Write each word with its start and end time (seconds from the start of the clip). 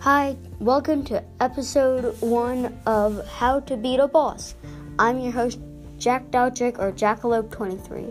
Hi, 0.00 0.34
welcome 0.60 1.04
to 1.04 1.22
episode 1.40 2.18
one 2.22 2.80
of 2.86 3.22
How 3.28 3.60
to 3.60 3.76
Beat 3.76 4.00
a 4.00 4.08
Boss. 4.08 4.54
I'm 4.98 5.18
your 5.18 5.30
host, 5.30 5.60
Jack 5.98 6.30
Dowchick 6.30 6.78
or 6.78 6.90
Jackalope23. 6.90 8.10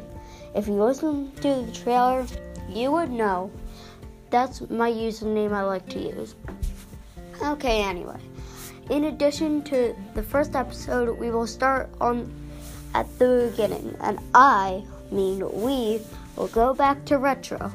If 0.53 0.67
you 0.67 0.75
listen 0.75 1.31
to 1.37 1.65
the 1.65 1.71
trailer, 1.71 2.27
you 2.69 2.91
would 2.91 3.09
know 3.09 3.49
that's 4.29 4.61
my 4.69 4.91
username 4.91 5.51
I 5.51 5.63
like 5.63 5.89
to 5.89 5.99
use. 5.99 6.35
Okay, 7.41 7.81
anyway. 7.81 8.19
In 8.91 9.05
addition 9.05 9.63
to 9.63 9.95
the 10.13 10.21
first 10.21 10.55
episode, 10.55 11.17
we 11.17 11.31
will 11.31 11.47
start 11.47 11.89
on 11.99 12.31
at 12.93 13.07
the 13.17 13.49
beginning, 13.49 13.97
and 14.01 14.19
I 14.35 14.83
mean 15.09 15.39
we 15.59 16.01
will 16.35 16.49
go 16.49 16.75
back 16.75 17.03
to 17.05 17.17
retro. 17.17 17.73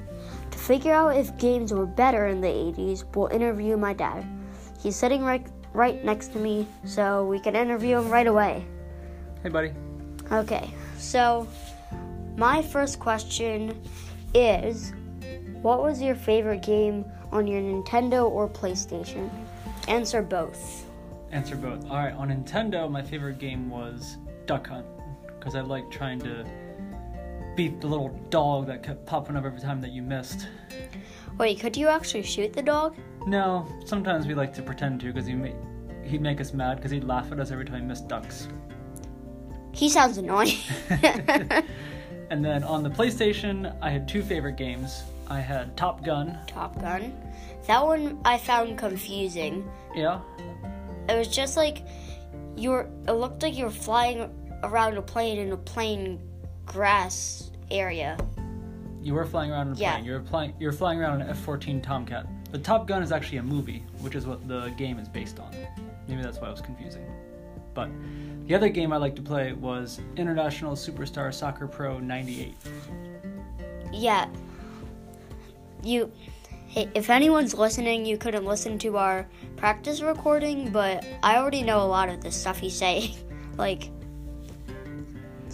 Figure 0.65 0.95
out 0.95 1.15
if 1.15 1.37
games 1.37 1.75
were 1.75 1.85
better 1.85 2.29
in 2.29 2.41
the 2.41 2.49
80s, 2.49 3.05
we'll 3.15 3.27
interview 3.27 3.77
my 3.77 3.93
dad. 3.93 4.25
He's 4.81 4.97
sitting 4.97 5.23
right 5.23 5.47
right 5.75 6.03
next 6.03 6.29
to 6.29 6.39
me, 6.39 6.67
so 6.87 7.27
we 7.27 7.39
can 7.39 7.55
interview 7.55 7.99
him 7.99 8.09
right 8.09 8.27
away. 8.27 8.65
Hey, 9.43 9.51
buddy. 9.51 9.75
Okay, 10.33 10.71
so 10.97 11.47
my 12.39 12.63
first 12.63 12.99
question 12.99 13.79
is 14.33 14.95
What 15.61 15.83
was 15.83 16.01
your 16.01 16.15
favorite 16.15 16.63
game 16.63 17.05
on 17.31 17.47
your 17.47 17.61
Nintendo 17.61 18.31
or 18.31 18.49
PlayStation? 18.49 19.29
Answer 19.87 20.23
both. 20.23 20.87
Answer 21.31 21.57
both. 21.57 21.85
All 21.91 21.99
right, 21.99 22.15
on 22.15 22.31
Nintendo, 22.31 22.91
my 22.91 23.03
favorite 23.03 23.39
game 23.39 23.69
was 23.69 24.17
Duck 24.47 24.69
Hunt 24.69 24.87
because 25.27 25.57
I 25.57 25.61
like 25.61 25.91
trying 25.91 26.21
to 26.21 26.47
beat 27.57 27.81
the 27.81 27.87
little 27.87 28.09
dog 28.31 28.67
that 28.67 28.83
kept 28.83 29.07
popping 29.07 29.37
up 29.37 29.45
every 29.45 29.61
time 29.61 29.81
that 29.81 29.91
you 29.93 30.03
missed. 30.03 30.49
Wait, 31.39 31.61
could 31.61 31.77
you 31.77 31.89
actually 31.89 32.23
shoot 32.23 32.53
the 32.53 32.63
dog? 32.63 32.97
No, 33.27 33.67
sometimes 33.85 34.27
we 34.27 34.35
like 34.35 34.53
to 34.55 34.63
pretend 34.63 35.01
to 35.01 35.07
because 35.13 35.27
he 35.27 35.35
ma- 35.35 35.49
he'd 36.05 36.21
make 36.21 36.41
us 36.41 36.53
mad 36.53 36.77
because 36.77 36.91
he'd 36.91 37.05
laugh 37.05 37.33
at 37.33 37.41
us 37.41 37.51
every 37.51 37.65
time 37.65 37.83
we 37.83 37.89
missed 37.89 38.09
ducks. 38.09 38.49
He 39.73 39.89
sounds 39.89 40.19
annoying. 40.19 40.59
And 42.31 42.45
then 42.45 42.65
on 42.65 42.83
the 42.83 42.89
PlayStation, 42.91 43.77
I 43.83 43.91
had 43.91 44.09
two 44.09 44.23
favorite 44.23 44.57
games. 44.57 45.03
I 45.29 45.41
had 45.41 45.77
Top 45.77 46.03
Gun. 46.05 46.39
Top 46.47 46.81
Gun. 46.81 47.13
That 47.67 47.85
one 47.85 48.19
I 48.25 48.39
found 48.39 48.79
confusing. 48.79 49.71
Yeah, 49.95 50.21
It 51.09 51.17
was 51.17 51.29
just 51.29 51.57
like 51.57 51.83
you 52.57 52.71
were. 52.71 52.89
It 53.07 53.13
looked 53.13 53.43
like 53.43 53.57
you 53.57 53.67
were 53.67 53.71
flying 53.71 54.31
around 54.63 54.97
a 54.97 55.03
plane 55.03 55.39
in 55.39 55.53
a 55.53 55.57
plain 55.57 56.19
grass 56.67 57.51
area. 57.71 58.17
you 59.03 59.13
were 59.13 59.27
flying 59.27 59.51
around 59.51 59.67
in 59.69 59.75
a 59.75 59.77
Yeah. 59.77 59.93
plane. 59.97 60.05
You 60.07 60.13
were 60.13 60.23
flying. 60.23 60.55
You 60.59 60.67
were 60.67 60.73
flying 60.73 60.99
around 60.99 61.21
an 61.21 61.29
F-14 61.29 61.83
Tomcat. 61.83 62.27
The 62.53 62.59
Top 62.59 62.87
Gun 62.87 63.03
is 63.03 63.13
actually 63.13 63.37
a 63.37 63.43
movie, 63.43 63.85
which 64.01 64.15
is 64.15 64.27
what 64.27 64.49
the 64.49 64.71
game 64.79 64.99
is 64.99 65.09
based 65.11 65.39
on. 65.39 65.55
Maybe 66.09 66.23
that's 66.23 66.41
why 66.41 66.49
it 66.49 66.53
was 66.53 66.63
confusing. 66.63 67.05
But 67.75 67.91
the 68.47 68.55
other 68.55 68.71
game 68.71 68.95
I 68.95 68.97
like 68.97 69.15
to 69.17 69.23
play 69.23 69.53
was 69.53 70.01
International 70.17 70.73
Superstar 70.75 71.35
Soccer 71.35 71.67
Pro 71.67 71.99
98. 72.01 72.55
Yeah. 73.93 74.27
You. 75.83 76.11
Hey, 76.67 76.89
if 76.95 77.11
anyone's 77.11 77.53
listening, 77.55 78.07
you 78.07 78.17
couldn't 78.17 78.47
listen 78.47 78.79
to 78.79 78.97
our 78.97 79.27
practice 79.57 80.01
recording, 80.01 80.71
but 80.71 81.05
I 81.23 81.37
already 81.37 81.63
know 81.63 81.83
a 81.83 81.87
lot 81.87 82.09
of 82.09 82.23
the 82.23 82.31
stuff 82.33 82.59
he's 82.59 82.75
saying. 82.75 83.15
like, 83.59 83.91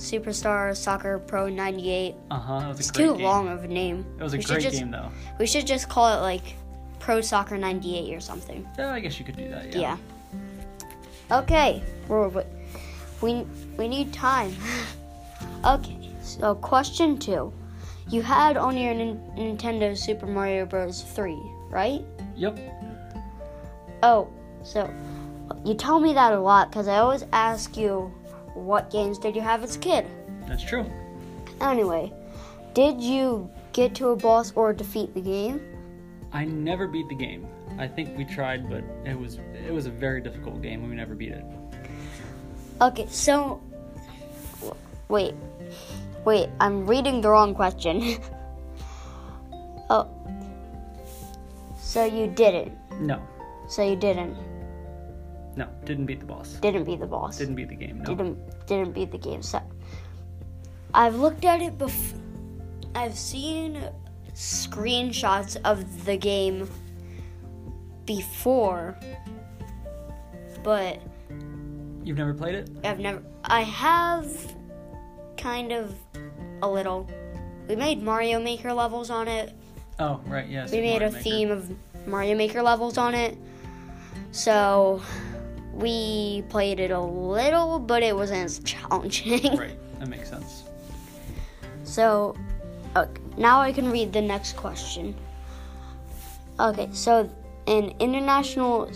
Superstar 0.00 0.76
Soccer 0.76 1.18
Pro 1.18 1.48
98. 1.48 2.14
Uh 2.30 2.38
huh. 2.38 2.60
That 2.60 2.68
was 2.68 2.76
a 2.78 2.80
It's 2.80 2.90
too 2.90 3.14
game. 3.16 3.24
long 3.24 3.48
of 3.48 3.64
a 3.64 3.68
name. 3.68 4.04
It 4.18 4.22
was 4.22 4.34
a 4.34 4.38
We 4.38 4.44
great 4.44 4.62
just- 4.62 4.78
game, 4.78 4.90
though. 4.90 5.10
We 5.38 5.46
should 5.46 5.66
just 5.66 5.88
call 5.88 6.16
it, 6.18 6.20
like, 6.22 6.56
Pro 6.98 7.20
Soccer 7.20 7.56
98 7.58 8.14
or 8.14 8.20
something. 8.20 8.66
Yeah, 8.78 8.92
I 8.92 9.00
guess 9.00 9.18
you 9.18 9.24
could 9.24 9.36
do 9.36 9.48
that. 9.50 9.72
Yeah. 9.74 9.96
Yeah. 11.30 11.38
Okay. 11.38 11.82
We're, 12.08 12.28
we- 13.20 13.46
we 13.76 13.88
need 13.88 14.12
time. 14.12 14.54
okay. 15.64 15.96
So 16.22 16.54
question 16.54 17.18
two, 17.18 17.52
you 18.08 18.22
had 18.22 18.56
on 18.56 18.76
your 18.76 18.94
Nin- 18.94 19.20
Nintendo 19.36 19.96
Super 19.96 20.26
Mario 20.26 20.64
Bros. 20.66 21.02
Three, 21.02 21.40
right? 21.70 22.02
Yep. 22.36 22.58
Oh, 24.02 24.28
so 24.62 24.88
you 25.64 25.74
tell 25.74 26.00
me 26.00 26.12
that 26.14 26.32
a 26.32 26.38
lot 26.40 26.70
because 26.70 26.88
I 26.88 26.98
always 26.98 27.24
ask 27.32 27.76
you 27.76 28.12
what 28.60 28.90
games 28.90 29.18
did 29.18 29.34
you 29.34 29.42
have 29.42 29.62
as 29.64 29.76
a 29.76 29.78
kid. 29.78 30.06
That's 30.46 30.62
true. 30.62 30.90
Anyway, 31.60 32.12
did 32.74 33.00
you 33.00 33.50
get 33.72 33.94
to 33.96 34.08
a 34.08 34.16
boss 34.16 34.52
or 34.54 34.72
defeat 34.72 35.14
the 35.14 35.20
game? 35.20 35.60
I 36.32 36.44
never 36.44 36.86
beat 36.86 37.08
the 37.08 37.14
game. 37.14 37.46
I 37.78 37.88
think 37.88 38.16
we 38.16 38.24
tried, 38.24 38.68
but 38.68 38.84
it 39.04 39.18
was 39.18 39.38
it 39.66 39.72
was 39.72 39.86
a 39.86 39.90
very 39.90 40.20
difficult 40.20 40.62
game. 40.62 40.88
We 40.88 40.94
never 40.94 41.14
beat 41.14 41.32
it. 41.32 41.44
Okay, 42.80 43.06
so 43.08 43.60
wait, 45.08 45.34
wait, 46.24 46.48
I'm 46.60 46.86
reading 46.86 47.20
the 47.20 47.30
wrong 47.30 47.54
question. 47.54 48.18
oh, 49.90 50.08
so 51.76 52.04
you 52.04 52.28
didn't. 52.28 52.76
No, 53.00 53.20
So 53.68 53.82
you 53.82 53.96
didn't. 53.96 54.36
No, 55.56 55.68
didn't 55.84 56.06
beat 56.06 56.20
the 56.20 56.26
boss. 56.26 56.54
Didn't 56.54 56.84
beat 56.84 57.00
the 57.00 57.06
boss. 57.06 57.38
Didn't 57.38 57.54
beat 57.56 57.68
the 57.68 57.74
game. 57.74 58.02
No. 58.02 58.14
didn't 58.14 58.66
didn't 58.66 58.92
beat 58.92 59.10
the 59.10 59.18
game. 59.18 59.42
So 59.42 59.60
I've 60.94 61.16
looked 61.16 61.44
at 61.44 61.60
it 61.60 61.78
before. 61.78 62.18
I've 62.94 63.16
seen 63.16 63.82
screenshots 64.34 65.56
of 65.64 66.04
the 66.04 66.16
game 66.16 66.68
before, 68.04 68.98
but 70.62 71.00
You've 72.02 72.16
never 72.16 72.34
played 72.34 72.54
it? 72.54 72.70
I've 72.84 72.98
never. 72.98 73.22
I 73.44 73.62
have 73.62 74.54
kind 75.36 75.72
of 75.72 75.94
a 76.62 76.68
little. 76.68 77.08
We 77.68 77.76
made 77.76 78.02
Mario 78.02 78.40
Maker 78.40 78.72
levels 78.72 79.10
on 79.10 79.28
it. 79.28 79.54
Oh, 79.98 80.20
right. 80.26 80.48
Yes. 80.48 80.72
We 80.72 80.80
made 80.80 81.02
a 81.02 81.10
theme 81.10 81.50
of 81.50 81.70
Mario 82.06 82.36
Maker 82.36 82.62
levels 82.62 82.96
on 82.98 83.14
it. 83.14 83.36
So 84.32 85.02
we 85.80 86.42
played 86.48 86.78
it 86.80 86.90
a 86.90 87.00
little, 87.00 87.78
but 87.78 88.02
it 88.02 88.14
wasn't 88.14 88.44
as 88.44 88.58
challenging. 88.60 89.56
Right. 89.56 89.76
That 89.98 90.08
makes 90.08 90.28
sense. 90.28 90.64
So 91.84 92.36
okay, 92.96 93.20
now 93.36 93.60
I 93.60 93.72
can 93.72 93.90
read 93.90 94.12
the 94.12 94.22
next 94.22 94.56
question. 94.56 95.14
Okay, 96.58 96.88
so 96.92 97.28
in 97.66 97.94
International 97.98 98.90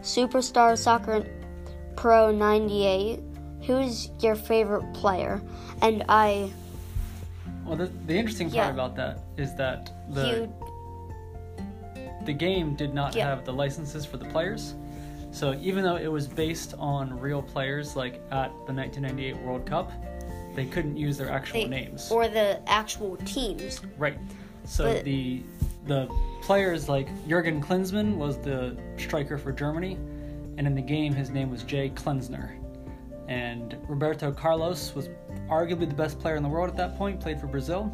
Superstar 0.00 0.76
Soccer 0.76 1.26
Pro 1.96 2.30
98, 2.30 3.20
who's 3.66 4.10
your 4.20 4.34
favorite 4.34 4.92
player? 4.94 5.40
And 5.82 6.04
I, 6.08 6.50
Well, 7.64 7.76
the, 7.76 7.86
the 8.06 8.14
interesting 8.16 8.48
part 8.48 8.54
Yeah. 8.56 8.70
about 8.70 8.96
that 8.96 9.24
is 9.36 9.54
that 9.56 9.90
the 10.10 10.28
you, 10.28 10.54
the 12.24 12.32
game 12.32 12.74
did 12.76 12.94
not 12.94 13.14
Yeah. 13.14 13.28
have 13.28 13.44
the 13.44 13.52
licenses 13.52 14.04
for 14.06 14.16
the 14.16 14.24
players. 14.26 14.74
So 15.36 15.52
even 15.60 15.84
though 15.84 15.96
it 15.96 16.06
was 16.10 16.26
based 16.26 16.72
on 16.78 17.20
real 17.20 17.42
players, 17.42 17.94
like 17.94 18.14
at 18.30 18.48
the 18.66 18.72
1998 18.72 19.36
World 19.42 19.66
Cup, 19.66 19.92
they 20.54 20.64
couldn't 20.64 20.96
use 20.96 21.18
their 21.18 21.30
actual 21.30 21.60
they- 21.60 21.68
names. 21.68 22.10
or 22.10 22.26
the 22.26 22.58
actual 22.66 23.16
teams. 23.26 23.82
Right. 23.98 24.16
So 24.64 24.84
But- 24.94 25.04
the 25.04 25.42
the 25.84 26.08
players 26.42 26.88
like 26.88 27.06
Jurgen 27.28 27.62
Klinsmann 27.62 28.16
was 28.16 28.38
the 28.38 28.76
striker 28.96 29.36
for 29.38 29.52
Germany, 29.52 29.98
and 30.56 30.66
in 30.66 30.74
the 30.74 30.80
game 30.82 31.12
his 31.12 31.28
name 31.30 31.50
was 31.50 31.62
Jay 31.64 31.90
Klensner. 31.90 32.52
And 33.28 33.76
Roberto 33.88 34.32
Carlos 34.32 34.94
was 34.94 35.10
arguably 35.50 35.86
the 35.86 35.94
best 35.94 36.18
player 36.18 36.34
in 36.36 36.42
the 36.42 36.48
world 36.48 36.70
at 36.70 36.76
that 36.78 36.96
point, 36.96 37.20
played 37.20 37.38
for 37.38 37.46
Brazil, 37.46 37.92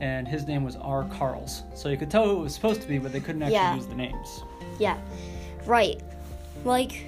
and 0.00 0.26
his 0.28 0.46
name 0.46 0.62
was 0.64 0.76
R. 0.76 1.04
Carls. 1.18 1.64
So 1.74 1.88
you 1.88 1.96
could 1.98 2.10
tell 2.10 2.26
who 2.26 2.38
it 2.38 2.42
was 2.44 2.54
supposed 2.54 2.80
to 2.82 2.88
be, 2.88 2.98
but 2.98 3.12
they 3.12 3.20
couldn't 3.20 3.42
actually 3.42 3.54
Yeah. 3.56 3.74
use 3.74 3.86
the 3.88 3.96
names. 3.96 4.44
Yeah, 4.78 4.96
right. 5.66 6.00
Like, 6.64 7.04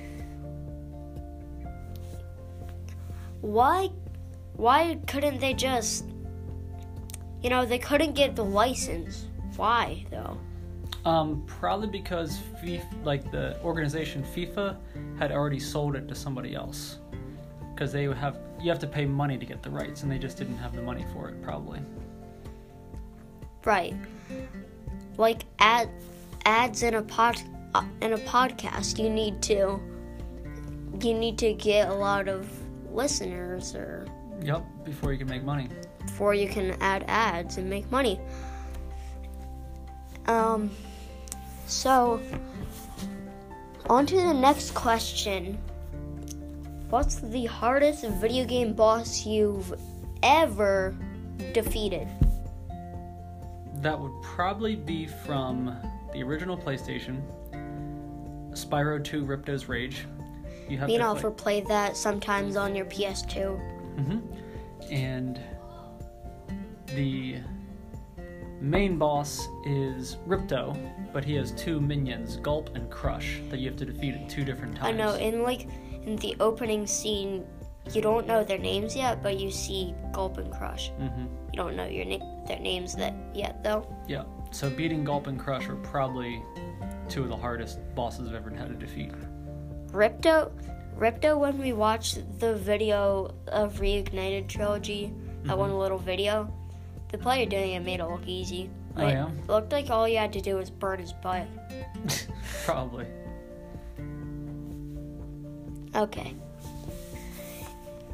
why, 3.41 3.91
why 4.57 4.99
couldn't 5.07 5.41
they 5.41 5.55
just, 5.55 6.05
you 7.43 7.51
know, 7.51 7.67
they 7.67 7.79
couldn't 7.79 8.15
get 8.15 8.37
the 8.37 8.45
license? 8.45 9.27
Why 9.57 10.07
though? 10.11 10.39
Um, 11.05 11.43
probably 11.47 11.89
because 11.89 12.39
FIFA, 12.63 13.05
like 13.05 13.31
the 13.31 13.61
organization 13.63 14.23
FIFA 14.23 14.77
had 15.19 15.33
already 15.33 15.59
sold 15.59 15.97
it 15.97 16.09
to 16.09 16.15
somebody 16.15 16.55
else. 16.55 16.99
Because 17.75 17.93
they 17.93 18.07
would 18.07 18.19
have 18.19 18.39
you 18.63 18.71
have 18.71 18.79
to 18.79 18.87
pay 18.87 19.05
money 19.05 19.37
to 19.37 19.45
get 19.45 19.63
the 19.63 19.71
rights, 19.71 20.05
and 20.05 20.13
they 20.13 20.19
just 20.19 20.39
didn't 20.39 20.59
have 20.59 20.75
the 20.77 20.83
money 20.83 21.05
for 21.13 21.29
it, 21.29 21.43
probably. 21.43 21.81
Right. 23.65 23.95
Like 25.17 25.45
ad, 25.59 25.89
ads 26.47 26.85
in 26.85 26.95
a 26.95 27.03
pod, 27.03 27.37
uh, 27.37 27.52
in 28.01 28.13
a 28.13 28.19
podcast, 28.19 28.99
you 29.03 29.09
need 29.11 29.41
to, 29.43 29.81
you 31.01 31.15
need 31.15 31.39
to 31.39 31.53
get 31.55 31.89
a 31.89 31.95
lot 31.95 32.29
of 32.29 32.49
listeners 32.93 33.75
or 33.75 34.07
Yep, 34.43 34.65
before 34.85 35.13
you 35.13 35.19
can 35.19 35.29
make 35.29 35.45
money. 35.45 35.69
before 36.05 36.35
you 36.35 36.49
can 36.49 36.77
add 36.81 37.05
ads 37.09 37.59
and 37.59 37.71
make 37.71 37.91
money. 37.91 38.19
Um, 40.27 40.71
So, 41.67 42.21
on 43.89 44.05
to 44.07 44.17
the 44.17 44.35
next 44.35 44.73
question. 44.75 45.59
What's 46.91 47.17
the 47.17 47.47
hardest 47.47 48.05
video 48.05 48.45
game 48.45 48.75
boss 48.75 49.25
you've 49.25 49.73
ever 50.23 50.95
defeated? 51.55 52.07
That 53.77 53.99
would 53.99 54.13
probably 54.23 54.77
be 54.77 55.07
from 55.07 55.75
the 56.13 56.23
original 56.23 56.57
PlayStation, 56.59 57.23
Spyro 58.53 59.03
2 59.03 59.25
Ripto's 59.25 59.69
Rage. 59.69 60.07
You 60.69 60.79
have 60.79 60.89
Me 60.89 60.95
and 60.95 61.05
Alfred 61.05 61.37
play 61.37 61.61
that 61.63 61.97
sometimes 61.97 62.57
on 62.57 62.75
your 62.75 62.87
PS2. 62.87 63.37
Mm-hmm. 63.97 64.93
And 64.93 65.41
the 66.87 67.41
main 68.61 68.97
boss 68.97 69.49
is 69.67 70.17
Ripto, 70.27 70.77
but 71.13 71.25
he 71.25 71.35
has 71.35 71.53
two 71.53 71.81
minions, 71.81 72.37
Gulp 72.37 72.75
and 72.77 72.89
Crush, 72.91 73.41
that 73.51 73.59
you 73.59 73.69
have 73.69 73.79
to 73.79 73.85
defeat 73.85 74.15
at 74.15 74.29
two 74.29 74.45
different 74.45 74.77
times. 74.77 74.87
I 74.87 74.93
know. 74.93 75.15
In 75.15 75.43
like 75.43 75.69
in 76.05 76.17
the 76.17 76.37
opening 76.41 76.87
scene, 76.87 77.45
you 77.93 78.01
don't 78.01 78.27
know 78.27 78.45
their 78.45 78.59
names 78.59 78.95
yet, 78.95 79.23
but 79.23 79.39
you 79.39 79.51
see 79.51 79.95
Gulp 80.13 80.39
and 80.39 80.53
Crush. 80.53 80.91
Mm-hmm. 80.93 81.27
You 81.53 81.57
don't 81.57 81.77
know 81.77 81.87
your 81.87 82.05
na- 82.05 82.45
their 82.47 82.61
names 82.61 82.95
that 82.95 83.15
yet, 83.35 83.63
though. 83.65 83.87
Yeah. 84.07 84.25
So 84.53 84.71
beating 84.71 85.05
Gulp 85.05 85.27
and 85.27 85.39
Crush 85.39 85.69
are 85.69 85.77
probably 85.77 86.43
two 87.09 87.23
of 87.23 87.29
the 87.29 87.37
hardest 87.37 87.79
bosses 87.95 88.29
I've 88.29 88.35
ever 88.35 88.51
had 88.51 88.69
to 88.69 88.75
defeat. 88.75 89.13
Ripto, 89.89 90.51
Ripto. 90.99 91.39
When 91.39 91.59
we 91.59 91.73
watched 91.73 92.39
the 92.41 92.55
video 92.57 93.35
of 93.49 93.81
Reignited 93.81 94.49
trilogy, 94.49 95.13
that 95.43 95.51
mm-hmm. 95.51 95.59
one 95.59 95.79
little 95.79 95.99
video, 95.99 96.53
the 97.11 97.19
player 97.19 97.47
doing 97.47 97.73
it 97.73 97.81
made 97.81 98.01
it 98.01 98.07
look 98.07 98.27
easy. 98.27 98.71
Like, 98.97 99.05
oh 99.05 99.09
yeah. 99.09 99.29
It 99.29 99.49
looked 99.49 99.73
like 99.73 99.91
all 99.91 100.09
you 100.09 100.19
had 100.19 100.33
to 100.35 100.41
do 100.41 100.57
was 100.57 100.71
burn 100.71 101.01
his 101.01 101.13
butt. 101.13 101.47
probably. 102.65 103.07
Okay. 105.95 106.35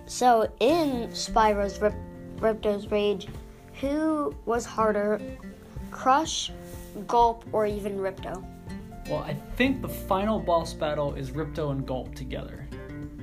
So 0.07 0.51
in 0.61 1.09
Spyro's 1.11 1.81
Rip- 1.81 1.95
Ripto's 2.37 2.91
Rage, 2.91 3.29
who 3.81 4.35
was 4.47 4.65
harder, 4.65 5.21
Crush, 5.91 6.51
Gulp, 7.07 7.45
or 7.53 7.67
even 7.67 7.99
Ripto? 7.99 8.45
Well, 9.09 9.21
I 9.21 9.35
think 9.57 9.81
the 9.81 9.89
final 9.89 10.39
boss 10.39 10.75
battle 10.75 11.15
is 11.15 11.31
Ripto 11.31 11.71
and 11.71 11.87
Gulp 11.87 12.15
together. 12.15 12.69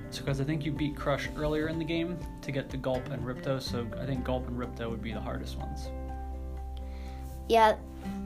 So, 0.09 0.21
because 0.21 0.41
I 0.41 0.43
think 0.43 0.65
you 0.65 0.71
beat 0.71 0.95
Crush 0.95 1.29
earlier 1.35 1.67
in 1.67 1.77
the 1.77 1.85
game 1.85 2.17
to 2.41 2.51
get 2.51 2.69
to 2.71 2.77
Gulp 2.77 3.09
and 3.09 3.21
Ripto, 3.23 3.61
so 3.61 3.85
I 3.99 4.05
think 4.05 4.23
Gulp 4.23 4.47
and 4.47 4.57
Ripto 4.57 4.89
would 4.89 5.01
be 5.01 5.13
the 5.13 5.19
hardest 5.19 5.57
ones. 5.57 5.89
Yeah, 7.49 7.75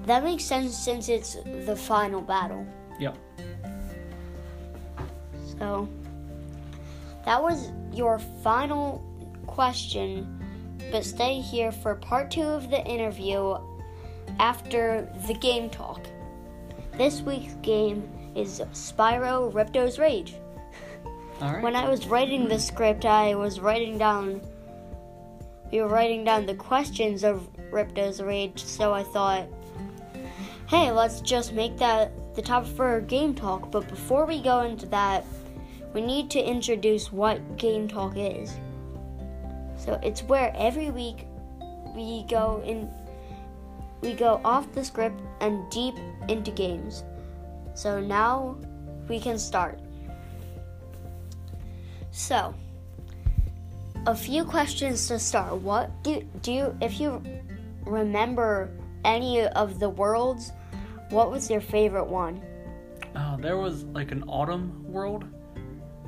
that 0.06 0.24
makes 0.24 0.46
sense 0.46 0.78
since 0.78 1.10
it's 1.10 1.36
the 1.66 1.76
final 1.76 2.22
battle. 2.22 2.66
Yep. 3.00 3.18
So, 5.58 5.90
that 7.26 7.42
was 7.42 7.72
your 7.92 8.20
final 8.42 9.04
question, 9.48 10.40
but 10.92 11.04
stay 11.04 11.42
here 11.42 11.72
for 11.72 11.96
part 11.96 12.32
two 12.32 12.44
of 12.44 12.70
the 12.70 12.86
interview 12.86 13.58
after 14.40 15.12
the 15.28 15.34
game 15.34 15.70
talk. 15.70 16.08
This 17.00 17.22
week's 17.22 17.54
game 17.62 18.04
is 18.36 18.60
Spyro 18.74 19.54
Ripto's 19.54 19.98
Rage. 20.00 20.36
When 21.62 21.74
I 21.74 21.88
was 21.88 22.08
writing 22.08 22.50
the 22.50 22.60
script, 22.60 23.06
I 23.06 23.36
was 23.36 23.62
writing 23.62 23.98
down. 23.98 24.42
We 25.72 25.80
were 25.80 25.88
writing 25.88 26.26
down 26.26 26.46
the 26.46 26.56
questions 26.56 27.24
of 27.24 27.48
Ripto's 27.72 28.22
Rage, 28.22 28.62
so 28.62 28.94
I 28.94 29.04
thought, 29.04 29.48
hey, 30.68 30.92
let's 30.92 31.22
just 31.22 31.54
make 31.54 31.78
that 31.78 32.12
the 32.36 32.42
topic 32.42 32.76
for 32.76 33.00
game 33.00 33.34
talk. 33.34 33.72
But 33.72 33.88
before 33.88 34.26
we 34.26 34.42
go 34.42 34.64
into 34.64 34.86
that, 34.88 35.26
we 35.94 36.02
need 36.02 36.30
to 36.32 36.44
introduce 36.44 37.14
what 37.14 37.56
Game 37.56 37.88
Talk 37.88 38.16
is. 38.18 38.58
So 39.78 39.98
it's 40.04 40.22
where 40.24 40.52
every 40.54 40.92
week 40.92 41.26
we 41.96 42.26
go 42.28 42.62
in 42.66 42.92
we 44.02 44.14
go 44.14 44.42
off 44.44 44.72
the 44.74 44.84
script 44.84 45.22
and 45.40 45.70
deep 45.72 45.96
into 46.30 46.52
games. 46.52 47.04
So 47.74 48.00
now 48.00 48.58
we 49.08 49.20
can 49.20 49.40
start. 49.40 49.80
So, 52.12 52.54
a 54.06 54.16
few 54.16 54.44
questions 54.44 55.08
to 55.08 55.20
start. 55.20 55.56
What 55.58 55.92
do 56.04 56.22
do 56.42 56.52
you 56.52 56.78
if 56.82 57.00
you 57.00 57.22
remember 57.86 58.70
any 59.06 59.42
of 59.42 59.80
the 59.80 59.90
worlds, 59.90 60.52
what 61.10 61.32
was 61.32 61.50
your 61.50 61.62
favorite 61.62 62.08
one? 62.08 62.42
Uh, 63.16 63.38
there 63.38 63.58
was 63.58 63.84
like 63.86 64.12
an 64.12 64.24
autumn 64.28 64.84
world 64.92 65.26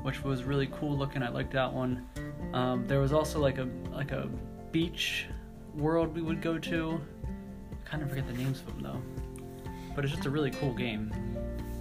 which 0.02 0.22
was 0.24 0.44
really 0.44 0.68
cool 0.72 0.96
looking. 0.96 1.22
I 1.22 1.28
liked 1.28 1.52
that 1.52 1.72
one. 1.72 2.06
Um, 2.52 2.86
there 2.86 3.00
was 3.00 3.12
also 3.12 3.38
like 3.38 3.58
a 3.58 3.68
like 3.92 4.12
a 4.12 4.28
beach 4.70 5.26
world 5.74 6.14
we 6.14 6.22
would 6.22 6.42
go 6.42 6.58
to. 6.58 7.00
I 7.72 7.88
kind 7.88 8.02
of 8.02 8.08
forget 8.08 8.26
the 8.26 8.34
names 8.34 8.60
of 8.60 8.66
them 8.66 8.82
though, 8.82 9.21
but 9.94 10.04
it's 10.04 10.14
just 10.14 10.26
a 10.26 10.30
really 10.30 10.50
cool 10.50 10.72
game. 10.72 11.12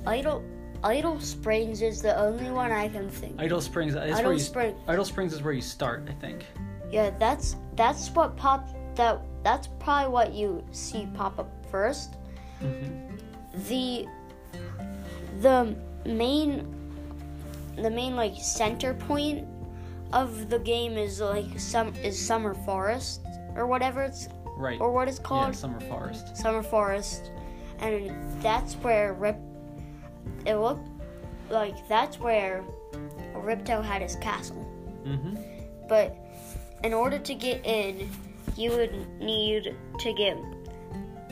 Idol 0.05 0.43
Idol 0.83 1.19
Springs 1.19 1.81
is 1.81 2.01
the 2.01 2.17
only 2.17 2.49
one 2.49 2.71
I 2.71 2.87
can 2.87 3.09
think. 3.09 3.35
Idol 3.39 3.61
Springs. 3.61 3.93
Is 3.93 3.99
Idol 3.99 4.23
where 4.23 4.33
you, 4.33 4.39
Springs. 4.39 4.79
Idol 4.87 5.05
Springs 5.05 5.33
is 5.33 5.43
where 5.43 5.53
you 5.53 5.61
start, 5.61 6.07
I 6.09 6.13
think. 6.13 6.45
Yeah, 6.91 7.11
that's 7.19 7.55
that's 7.75 8.09
what 8.09 8.35
pop 8.35 8.69
that 8.95 9.21
that's 9.43 9.67
probably 9.79 10.11
what 10.11 10.33
you 10.33 10.63
see 10.71 11.07
pop 11.13 11.39
up 11.39 11.49
1st 11.71 12.15
mm-hmm. 12.61 13.17
The 13.67 14.07
the 15.41 15.75
main 16.05 16.67
the 17.75 17.89
main 17.89 18.15
like 18.15 18.35
center 18.37 18.93
point 18.93 19.47
of 20.13 20.49
the 20.49 20.59
game 20.59 20.97
is 20.97 21.21
like 21.21 21.59
some 21.59 21.93
is 21.95 22.19
summer 22.19 22.53
forest 22.53 23.21
or 23.55 23.65
whatever 23.65 24.03
it's 24.03 24.27
right 24.57 24.79
or 24.81 24.91
what 24.91 25.07
it's 25.07 25.19
called 25.19 25.47
yeah, 25.47 25.51
summer 25.51 25.79
forest 25.81 26.35
summer 26.35 26.61
forest 26.61 27.31
and 27.81 28.11
that's 28.41 28.75
where 28.75 29.13
rip 29.13 29.37
it 30.45 30.55
looked 30.55 30.87
like 31.49 31.75
that's 31.87 32.19
where 32.19 32.63
ripto 33.35 33.83
had 33.83 34.01
his 34.01 34.15
castle 34.17 34.67
mm-hmm. 35.05 35.35
but 35.89 36.15
in 36.83 36.93
order 36.93 37.17
to 37.17 37.33
get 37.33 37.65
in 37.65 38.09
you 38.55 38.71
would 38.71 39.07
need 39.19 39.75
to 39.99 40.13
get 40.13 40.37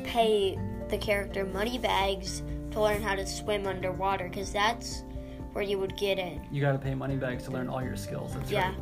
pay 0.03 0.57
the 0.89 0.97
character 0.97 1.45
Moneybags 1.45 2.41
to 2.71 2.81
learn 2.81 3.01
how 3.01 3.15
to 3.15 3.25
swim 3.25 3.67
underwater 3.67 4.27
because 4.27 4.51
that's 4.51 5.03
where 5.53 5.63
you 5.63 5.77
would 5.79 5.95
get 5.97 6.19
in. 6.19 6.41
You 6.51 6.61
got 6.61 6.73
to 6.73 6.77
pay 6.77 6.93
Moneybags 6.93 7.43
to 7.45 7.51
learn 7.51 7.67
all 7.67 7.83
your 7.83 7.95
skills. 7.95 8.33
That's 8.33 8.51
yeah. 8.51 8.69
right. 8.69 8.77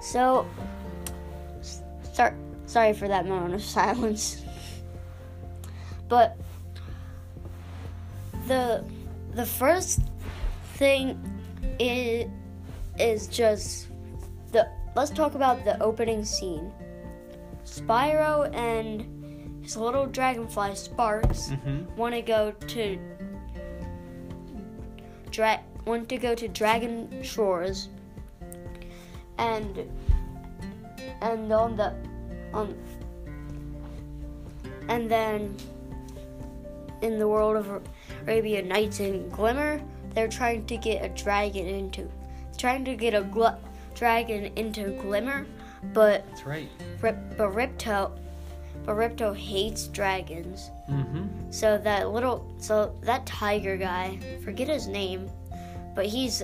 So, 0.00 0.46
start. 2.14 2.34
Sorry 2.66 2.92
for 2.92 3.08
that 3.08 3.26
moment 3.26 3.54
of 3.54 3.62
silence. 3.62 4.42
but 6.08 6.38
the 8.46 8.84
the 9.34 9.44
first 9.44 10.00
thing 10.74 11.18
is 11.78 12.30
is 12.98 13.26
just 13.26 13.88
the 14.52 14.68
let's 14.94 15.10
talk 15.10 15.34
about 15.34 15.64
the 15.64 15.80
opening 15.82 16.24
scene. 16.24 16.72
Spyro 17.64 18.54
and 18.54 19.64
his 19.64 19.76
little 19.76 20.06
dragonfly 20.06 20.76
Sparks 20.76 21.48
mm-hmm. 21.48 21.96
want 21.96 22.14
to 22.14 22.22
go 22.22 22.52
to 22.52 22.98
dra- 25.30 25.62
want 25.84 26.08
to 26.08 26.18
go 26.18 26.34
to 26.34 26.46
Dragon 26.46 27.22
Shores, 27.22 27.88
and 29.38 29.90
and 31.24 31.52
on 31.52 31.76
the 31.76 31.92
on 32.52 32.74
and 34.88 35.10
then 35.10 35.56
in 37.02 37.18
the 37.18 37.26
world 37.26 37.56
of 37.56 37.82
Arabian 38.22 38.68
Nights 38.68 39.00
and 39.00 39.30
Glimmer, 39.32 39.80
they're 40.14 40.28
trying 40.28 40.64
to 40.66 40.76
get 40.76 41.04
a 41.04 41.08
dragon 41.08 41.66
into 41.66 42.08
trying 42.56 42.84
to 42.84 42.94
get 42.94 43.14
a 43.14 43.22
gl- 43.22 43.58
dragon 43.94 44.52
into 44.56 44.90
Glimmer, 45.02 45.46
but 45.92 46.24
that's 46.28 46.46
right. 46.46 46.68
Rip, 47.02 47.16
but 47.36 47.52
Ripto 47.52 48.12
but 48.84 48.96
Ripto 48.96 49.34
hates 49.34 49.86
dragons. 49.88 50.70
Mm-hmm. 50.90 51.50
So 51.50 51.78
that 51.78 52.10
little, 52.10 52.46
so 52.58 52.94
that 53.02 53.24
tiger 53.24 53.76
guy, 53.76 54.18
forget 54.44 54.68
his 54.68 54.86
name, 54.86 55.30
but 55.94 56.06
he's, 56.06 56.42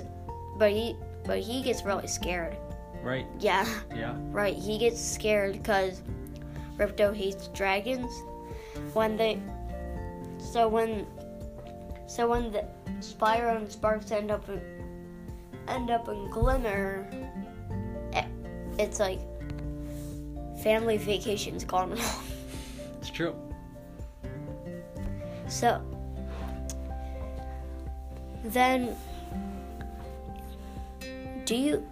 but 0.56 0.70
he, 0.70 0.96
but 1.24 1.40
he 1.40 1.62
gets 1.62 1.84
really 1.84 2.08
scared. 2.08 2.56
Right. 3.02 3.26
Yeah. 3.38 3.66
Yeah. 3.94 4.16
Right. 4.30 4.56
He 4.56 4.78
gets 4.78 5.00
scared 5.00 5.54
because 5.54 6.02
Ripto 6.76 7.14
hates 7.14 7.48
dragons. 7.48 8.10
When 8.92 9.16
they, 9.16 9.40
so 10.38 10.68
when, 10.68 11.06
so 12.06 12.28
when 12.28 12.52
the 12.52 12.64
Spyro 13.00 13.56
and 13.56 13.70
Sparks 13.70 14.10
end 14.10 14.30
up 14.30 14.48
in, 14.48 14.60
end 15.68 15.90
up 15.90 16.08
in 16.08 16.30
Glimmer, 16.30 17.08
eh, 18.12 18.26
it's 18.78 18.98
like 19.00 19.20
family 20.62 20.96
vacation's 20.96 21.64
gone 21.64 21.90
wrong. 21.90 22.24
It's 23.00 23.10
true. 23.10 23.34
So 25.48 25.82
then 28.44 28.96
do 31.44 31.56
you 31.56 31.86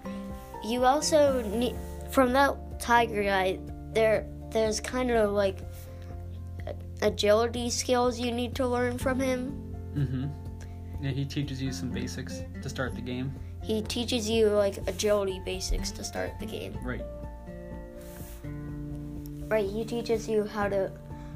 you 0.68 0.84
also 0.84 1.42
need 1.42 1.74
from 2.10 2.32
that 2.32 2.56
tiger 2.80 3.22
guy 3.22 3.58
there 3.92 4.26
there's 4.50 4.80
kind 4.80 5.10
of 5.10 5.32
like 5.32 5.58
agility 7.02 7.70
skills 7.70 8.18
you 8.18 8.32
need 8.32 8.54
to 8.54 8.66
learn 8.66 8.98
from 8.98 9.20
him. 9.20 9.52
Mhm. 9.94 10.30
Yeah, 11.00 11.10
he 11.10 11.24
teaches 11.24 11.62
you 11.62 11.70
some 11.72 11.90
basics 11.90 12.42
to 12.62 12.68
start 12.68 12.94
the 12.94 13.00
game. 13.00 13.32
He 13.62 13.82
teaches 13.82 14.28
you 14.28 14.48
like 14.48 14.78
agility 14.88 15.40
basics 15.44 15.90
to 15.92 16.02
start 16.04 16.32
the 16.40 16.46
game. 16.46 16.76
Right. 16.82 17.04
Right, 19.48 19.68
he 19.68 19.84
teaches 19.84 20.28
you 20.28 20.44
how 20.44 20.68
to 20.68 20.90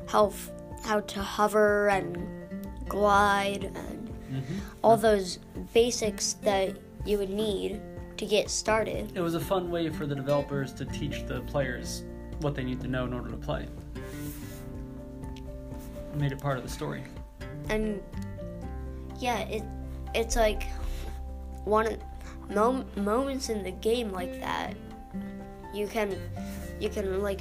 how 0.09 0.27
f- 0.29 0.51
how 0.85 1.01
to 1.01 1.21
hover 1.21 1.89
and 1.89 2.19
glide 2.89 3.65
and 3.65 4.09
Mhm. 4.31 4.43
all 4.83 4.97
those 4.97 5.39
basics 5.73 6.35
that 6.43 6.77
you 7.07 7.19
would 7.19 7.31
need 7.31 7.81
to 8.23 8.29
get 8.29 8.49
started. 8.49 9.11
It 9.17 9.21
was 9.21 9.35
a 9.35 9.41
fun 9.41 9.69
way 9.69 9.89
for 9.89 10.07
the 10.07 10.15
developers 10.15 10.73
to 10.75 10.85
teach 10.85 11.27
the 11.27 11.41
players 11.41 12.05
what 12.39 12.55
they 12.55 12.63
need 12.63 12.81
to 12.83 12.87
know 12.87 13.05
in 13.05 13.13
order 13.13 13.29
to 13.29 13.37
play. 13.37 13.67
It 15.35 16.17
made 16.21 16.31
it 16.31 16.39
part 16.39 16.57
of 16.57 16.63
the 16.63 16.71
story. 16.71 17.03
And 17.69 18.01
yeah, 19.19 19.41
it 19.41 19.65
it's 20.15 20.37
like 20.37 20.69
one 21.65 21.99
mom, 22.49 22.85
moments 22.95 23.49
in 23.49 23.65
the 23.65 23.73
game 23.73 24.13
like 24.13 24.39
that. 24.39 24.77
You 25.75 25.89
can 25.89 26.17
you 26.79 26.91
can 26.91 27.23
like 27.23 27.41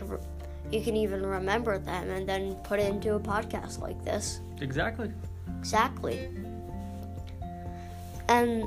you 0.71 0.81
can 0.81 0.95
even 0.95 1.23
remember 1.23 1.77
them 1.77 2.09
and 2.09 2.27
then 2.27 2.55
put 2.63 2.79
it 2.79 2.91
into 2.91 3.13
a 3.13 3.19
podcast 3.19 3.79
like 3.79 4.03
this. 4.03 4.39
Exactly. 4.59 5.11
Exactly. 5.59 6.27
And 8.29 8.63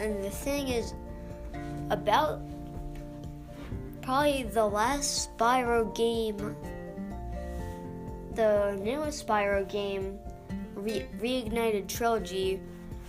and 0.00 0.24
the 0.24 0.30
thing 0.30 0.68
is 0.68 0.94
about 1.90 2.40
probably 4.00 4.44
the 4.44 4.64
last 4.64 5.30
Spyro 5.36 5.94
game 5.94 6.56
the 8.34 8.78
newest 8.82 9.26
Spyro 9.26 9.68
game 9.68 10.18
Re- 10.74 11.06
Reignited 11.20 11.88
Trilogy 11.88 12.60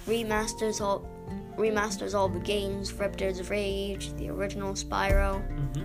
remasters 0.06 0.82
all 0.82 1.08
remasters 1.56 2.14
all 2.14 2.28
the 2.28 2.40
games 2.40 2.92
Ripto's 2.92 3.40
of 3.40 3.50
Rage, 3.50 4.14
the 4.16 4.30
original 4.30 4.74
Spyro. 4.74 5.42
hmm 5.48 5.84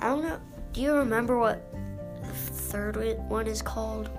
I 0.00 0.08
don't 0.08 0.22
know. 0.22 0.40
Do 0.72 0.82
you 0.82 0.92
remember 0.92 1.38
what 1.38 1.72
the 2.20 2.28
third 2.28 2.96
one 3.28 3.46
is 3.46 3.62
called? 3.62 4.10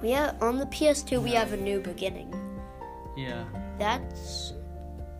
We 0.00 0.10
have 0.12 0.42
on 0.42 0.58
the 0.58 0.66
PS2. 0.66 1.22
We 1.22 1.32
have 1.32 1.52
a 1.52 1.56
new 1.56 1.78
beginning. 1.78 2.41
Yeah. 3.16 3.44
That's 3.78 4.54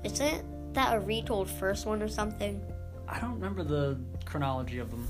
isn't 0.05 0.75
that 0.75 0.97
a 0.97 1.01
retold 1.01 1.49
first 1.51 1.87
one 1.87 2.03
or 2.03 2.09
something? 2.09 2.61
I 3.09 3.21
don't 3.21 3.35
remember 3.35 3.63
the 3.63 3.99
chronology 4.25 4.79
of 4.79 4.91
them. 4.91 5.07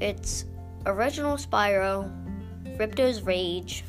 It's 0.00 0.46
original 0.86 1.36
Spyro, 1.36 2.10
Ripto's 2.78 3.22
Rage. 3.22 3.84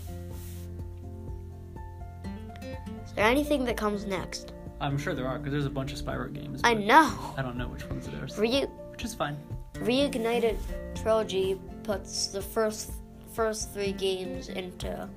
Is 3.06 3.14
there 3.16 3.26
anything 3.26 3.66
that 3.66 3.78
comes 3.78 4.06
next? 4.06 4.54
I'm 4.82 4.98
sure 4.98 5.14
there 5.14 5.28
are 5.28 5.38
because 5.38 5.52
there's 5.52 5.66
a 5.66 5.70
bunch 5.70 5.94
of 5.94 6.00
Spyro 6.00 6.34
games. 6.34 6.62
I 6.64 6.74
know. 6.74 7.16
I 7.38 7.42
don't 7.42 7.56
know 7.56 7.68
which 7.68 7.88
ones 7.90 8.08
it 8.08 8.14
is, 8.16 8.38
Re- 8.38 8.66
which 8.90 9.04
is 9.04 9.14
fine. 9.14 9.38
Reignited 9.76 10.58
Trilogy 10.96 11.60
puts 11.84 12.28
the 12.28 12.42
first 12.42 12.92
first 13.34 13.74
three 13.74 13.94
games 13.94 14.50
into 14.50 15.08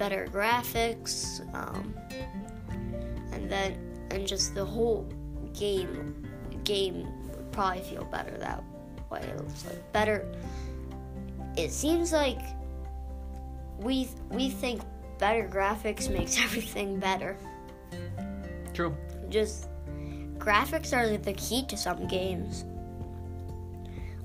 better 0.00 0.26
graphics, 0.32 1.44
um, 1.54 1.94
and 3.32 3.50
then 3.50 3.78
and 4.10 4.26
just 4.26 4.54
the 4.54 4.64
whole 4.64 5.06
game 5.52 6.26
game 6.64 7.06
would 7.28 7.52
probably 7.52 7.82
feel 7.82 8.04
better 8.04 8.36
that 8.38 8.64
way. 9.10 9.22
It's 9.46 9.66
like 9.66 9.92
better. 9.92 10.26
It 11.56 11.70
seems 11.70 12.12
like 12.14 12.40
we 13.78 14.08
we 14.30 14.48
think 14.48 14.80
better 15.18 15.46
graphics 15.46 16.10
makes 16.18 16.38
everything 16.38 16.98
better. 16.98 17.36
True. 18.72 18.96
Just 19.28 19.68
graphics 20.38 20.96
are 20.96 21.18
the 21.18 21.34
key 21.34 21.66
to 21.66 21.76
some 21.76 22.08
games. 22.08 22.64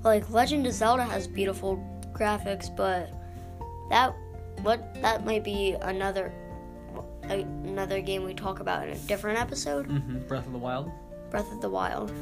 Like 0.02 0.30
Legend 0.30 0.66
of 0.66 0.72
Zelda 0.72 1.04
has 1.04 1.26
beautiful 1.26 1.76
graphics, 2.14 2.74
but 2.74 3.12
that 3.90 4.14
what 4.62 4.94
that 5.02 5.24
might 5.24 5.44
be 5.44 5.76
another 5.82 6.32
another 7.24 8.00
game 8.00 8.22
we 8.24 8.32
talk 8.34 8.60
about 8.60 8.86
in 8.86 8.90
a 8.94 8.98
different 9.00 9.38
episode. 9.38 9.86
hmm 9.86 10.18
Breath 10.28 10.46
of 10.46 10.52
the 10.52 10.58
Wild. 10.58 10.90
Breath 11.30 11.50
of 11.52 11.60
the 11.60 11.68
Wild. 11.70 12.12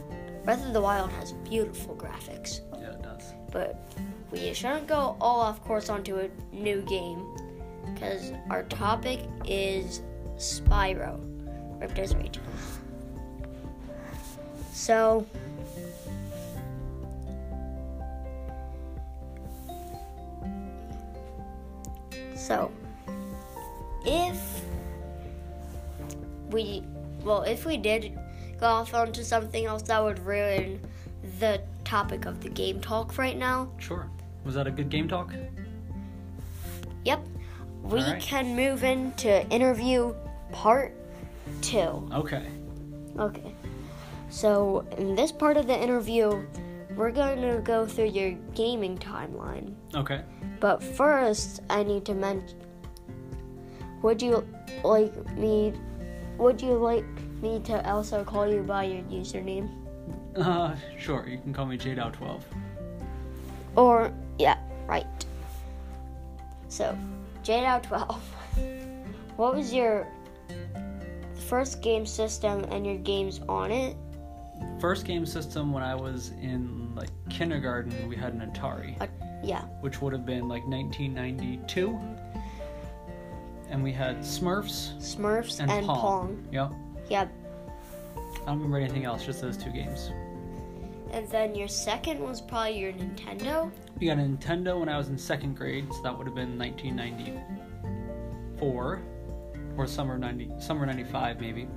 Breath 0.44 0.64
of 0.66 0.72
the 0.72 0.80
Wild 0.80 1.10
has 1.12 1.32
beautiful 1.32 1.94
graphics, 1.94 2.60
Yeah, 2.80 2.90
it 2.92 3.02
does. 3.02 3.32
but 3.52 3.82
we 4.30 4.52
shouldn't 4.52 4.86
go 4.86 5.16
all 5.20 5.40
off 5.40 5.62
course 5.64 5.88
onto 5.88 6.18
a 6.18 6.28
new 6.54 6.82
game 6.82 7.24
because 7.94 8.32
our 8.50 8.62
topic 8.64 9.20
is 9.46 10.00
Spyro, 10.36 11.18
Ripto's 11.80 12.14
Rage. 12.14 12.38
So, 14.72 15.26
so 22.44 22.70
if 24.04 24.60
we, 26.50 26.82
well, 27.22 27.42
if 27.42 27.64
we 27.64 27.76
did 27.76 28.18
go 28.60 28.66
off 28.66 28.92
onto 28.92 29.22
something 29.22 29.64
else 29.64 29.82
that 29.82 30.02
would 30.02 30.18
ruin 30.20 30.80
the 31.40 31.60
topic 31.84 32.26
of 32.26 32.42
the 32.42 32.48
game 32.50 32.80
talk 32.80 33.16
right 33.16 33.36
now, 33.36 33.70
Sure. 33.78 34.08
Was 34.44 34.54
that 34.56 34.66
a 34.66 34.70
good 34.70 34.90
game 34.90 35.08
talk? 35.08 35.32
Yep. 37.06 37.26
We 37.82 38.00
Alright. 38.00 38.22
can 38.22 38.54
move 38.54 38.84
into 38.84 39.46
interview 39.48 40.14
part 40.52 40.94
two. 41.62 42.08
Okay. 42.12 42.46
Okay. 43.18 43.54
So, 44.28 44.86
in 44.98 45.14
this 45.14 45.32
part 45.32 45.56
of 45.56 45.66
the 45.66 45.80
interview, 45.80 46.44
we're 46.96 47.10
going 47.10 47.40
to 47.40 47.60
go 47.62 47.86
through 47.86 48.08
your 48.08 48.32
gaming 48.54 48.98
timeline. 48.98 49.74
Okay. 49.94 50.22
But 50.60 50.82
first, 50.82 51.60
I 51.70 51.82
need 51.82 52.04
to 52.06 52.14
mention 52.14 52.60
Would 54.02 54.22
you 54.22 54.46
like 54.82 55.14
me 55.36 55.72
would 56.38 56.60
you 56.60 56.74
like 56.74 57.04
me 57.40 57.60
to 57.60 57.88
also 57.88 58.24
call 58.24 58.48
you 58.48 58.62
by 58.62 58.84
your 58.84 59.02
username? 59.04 59.70
Uh, 60.36 60.74
sure. 60.98 61.28
You 61.28 61.38
can 61.38 61.52
call 61.52 61.66
me 61.66 61.78
JDow12. 61.78 62.42
Or 63.76 64.12
yeah, 64.38 64.58
right. 64.86 65.06
So, 66.68 66.96
JDow12. 67.44 68.20
What 69.36 69.56
was 69.56 69.72
your 69.72 70.06
first 71.48 71.82
game 71.82 72.06
system 72.06 72.64
and 72.70 72.86
your 72.86 72.98
games 72.98 73.40
on 73.48 73.72
it? 73.72 73.96
First 74.80 75.04
game 75.04 75.26
system 75.26 75.72
when 75.72 75.82
I 75.82 75.96
was 75.96 76.30
in 76.40 76.83
like 76.94 77.08
kindergarten, 77.30 78.08
we 78.08 78.16
had 78.16 78.34
an 78.34 78.40
Atari, 78.50 79.00
Uh, 79.00 79.06
yeah. 79.42 79.62
which 79.80 80.00
would 80.02 80.12
have 80.12 80.26
been 80.26 80.48
like 80.48 80.64
1992. 80.66 81.98
And 83.70 83.82
we 83.82 83.92
had 83.92 84.18
Smurfs 84.20 84.96
Smurfs 84.98 85.60
and, 85.60 85.70
and, 85.70 85.86
Pong. 85.86 86.00
Pong. 86.00 86.48
Yep. 86.52 86.72
Yeah. 87.10 87.28
I 88.16 88.46
don't 88.46 88.56
remember 88.58 88.78
anything 88.78 89.04
else, 89.04 89.24
just 89.24 89.40
those 89.40 89.56
two 89.56 89.70
games. 89.70 90.10
And 91.12 91.28
then 91.28 91.54
your 91.54 91.68
second 91.68 92.18
was 92.20 92.40
probably 92.40 92.78
your 92.78 92.92
Nintendo. 92.92 93.70
We 94.00 94.08
got 94.08 94.18
a 94.18 94.22
Nintendo 94.22 94.78
when 94.80 94.88
I 94.88 94.96
was 94.98 95.08
in 95.08 95.16
second 95.16 95.54
grade, 95.56 95.86
so 95.92 96.02
that 96.02 96.16
would 96.16 96.26
have 96.26 96.34
been 96.34 96.58
1994 96.58 99.00
or 99.76 99.86
summer 99.86 100.18
90, 100.18 100.50
summer 100.60 100.84
95 100.86 101.40
maybe. 101.40 101.68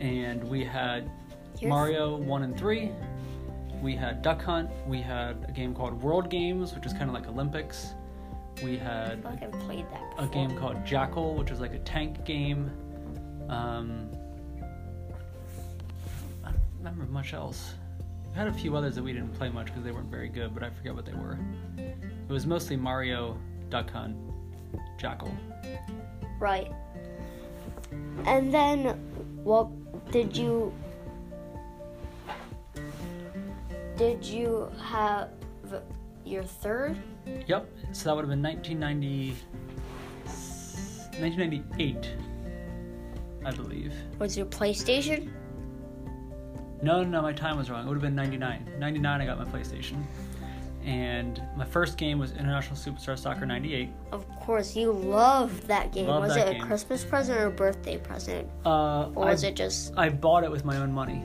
And 0.00 0.42
we 0.44 0.64
had 0.64 1.10
Your- 1.60 1.68
Mario 1.70 2.16
1 2.16 2.42
and 2.42 2.56
3. 2.58 2.90
We 3.82 3.94
had 3.94 4.22
Duck 4.22 4.42
Hunt. 4.42 4.70
We 4.86 5.00
had 5.02 5.44
a 5.48 5.52
game 5.52 5.74
called 5.74 6.00
World 6.02 6.30
Games, 6.30 6.74
which 6.74 6.86
is 6.86 6.92
kind 6.92 7.04
of 7.04 7.14
like 7.14 7.26
Olympics. 7.28 7.94
We 8.62 8.76
I 8.80 8.84
had 8.84 9.22
feel 9.22 9.30
like 9.30 9.42
I've 9.42 9.60
played 9.60 9.84
that 9.90 10.10
before. 10.10 10.24
a 10.24 10.28
game 10.28 10.58
called 10.58 10.84
Jackal, 10.86 11.34
which 11.34 11.50
was 11.50 11.60
like 11.60 11.74
a 11.74 11.78
tank 11.80 12.24
game. 12.24 12.70
Um, 13.48 14.08
I 16.42 16.50
don't 16.50 16.60
remember 16.78 17.04
much 17.12 17.34
else. 17.34 17.74
We 18.30 18.38
had 18.38 18.48
a 18.48 18.52
few 18.52 18.74
others 18.76 18.94
that 18.94 19.02
we 19.02 19.12
didn't 19.12 19.34
play 19.34 19.48
much 19.50 19.66
because 19.66 19.84
they 19.84 19.92
weren't 19.92 20.10
very 20.10 20.28
good, 20.28 20.54
but 20.54 20.62
I 20.62 20.70
forget 20.70 20.94
what 20.94 21.04
they 21.04 21.12
were. 21.12 21.38
It 21.78 22.32
was 22.32 22.46
mostly 22.46 22.76
Mario, 22.76 23.38
Duck 23.70 23.90
Hunt, 23.90 24.16
Jackal. 24.98 25.32
Right. 26.40 26.72
And 28.24 28.52
then, 28.52 28.84
what 29.44 29.68
did 30.10 30.36
you 30.36 30.72
did 33.96 34.24
you 34.24 34.70
have 34.82 35.30
your 36.24 36.42
third? 36.42 36.96
Yep. 37.46 37.68
So 37.92 38.08
that 38.08 38.14
would 38.16 38.22
have 38.22 38.30
been 38.30 38.42
1990, 38.42 39.36
1998, 41.20 42.10
I 43.44 43.50
believe. 43.52 43.94
Was 44.18 44.36
your 44.36 44.46
PlayStation? 44.46 45.30
No, 46.82 47.02
no, 47.02 47.22
my 47.22 47.32
time 47.32 47.56
was 47.56 47.70
wrong. 47.70 47.84
It 47.86 47.88
would 47.88 47.94
have 47.94 48.02
been 48.02 48.14
99. 48.14 48.74
99, 48.78 49.20
I 49.20 49.24
got 49.26 49.38
my 49.38 49.44
PlayStation. 49.44 50.02
And 50.84 51.42
my 51.56 51.64
first 51.64 51.96
game 51.98 52.18
was 52.18 52.30
International 52.32 52.76
Superstar 52.76 53.18
Soccer 53.18 53.44
98. 53.46 53.88
Of 54.12 54.28
course, 54.36 54.76
you 54.76 54.92
loved 54.92 55.66
that 55.66 55.92
game. 55.92 56.06
Loved 56.06 56.26
was 56.26 56.34
that 56.36 56.48
it 56.48 56.52
game. 56.52 56.62
a 56.62 56.66
Christmas 56.66 57.02
present 57.04 57.40
or 57.40 57.46
a 57.46 57.50
birthday 57.50 57.98
present? 57.98 58.46
Uh, 58.64 59.08
Or 59.14 59.26
I, 59.26 59.30
was 59.32 59.42
it 59.42 59.56
just. 59.56 59.94
I 59.96 60.10
bought 60.10 60.44
it 60.44 60.50
with 60.50 60.64
my 60.64 60.76
own 60.76 60.92
money. 60.92 61.24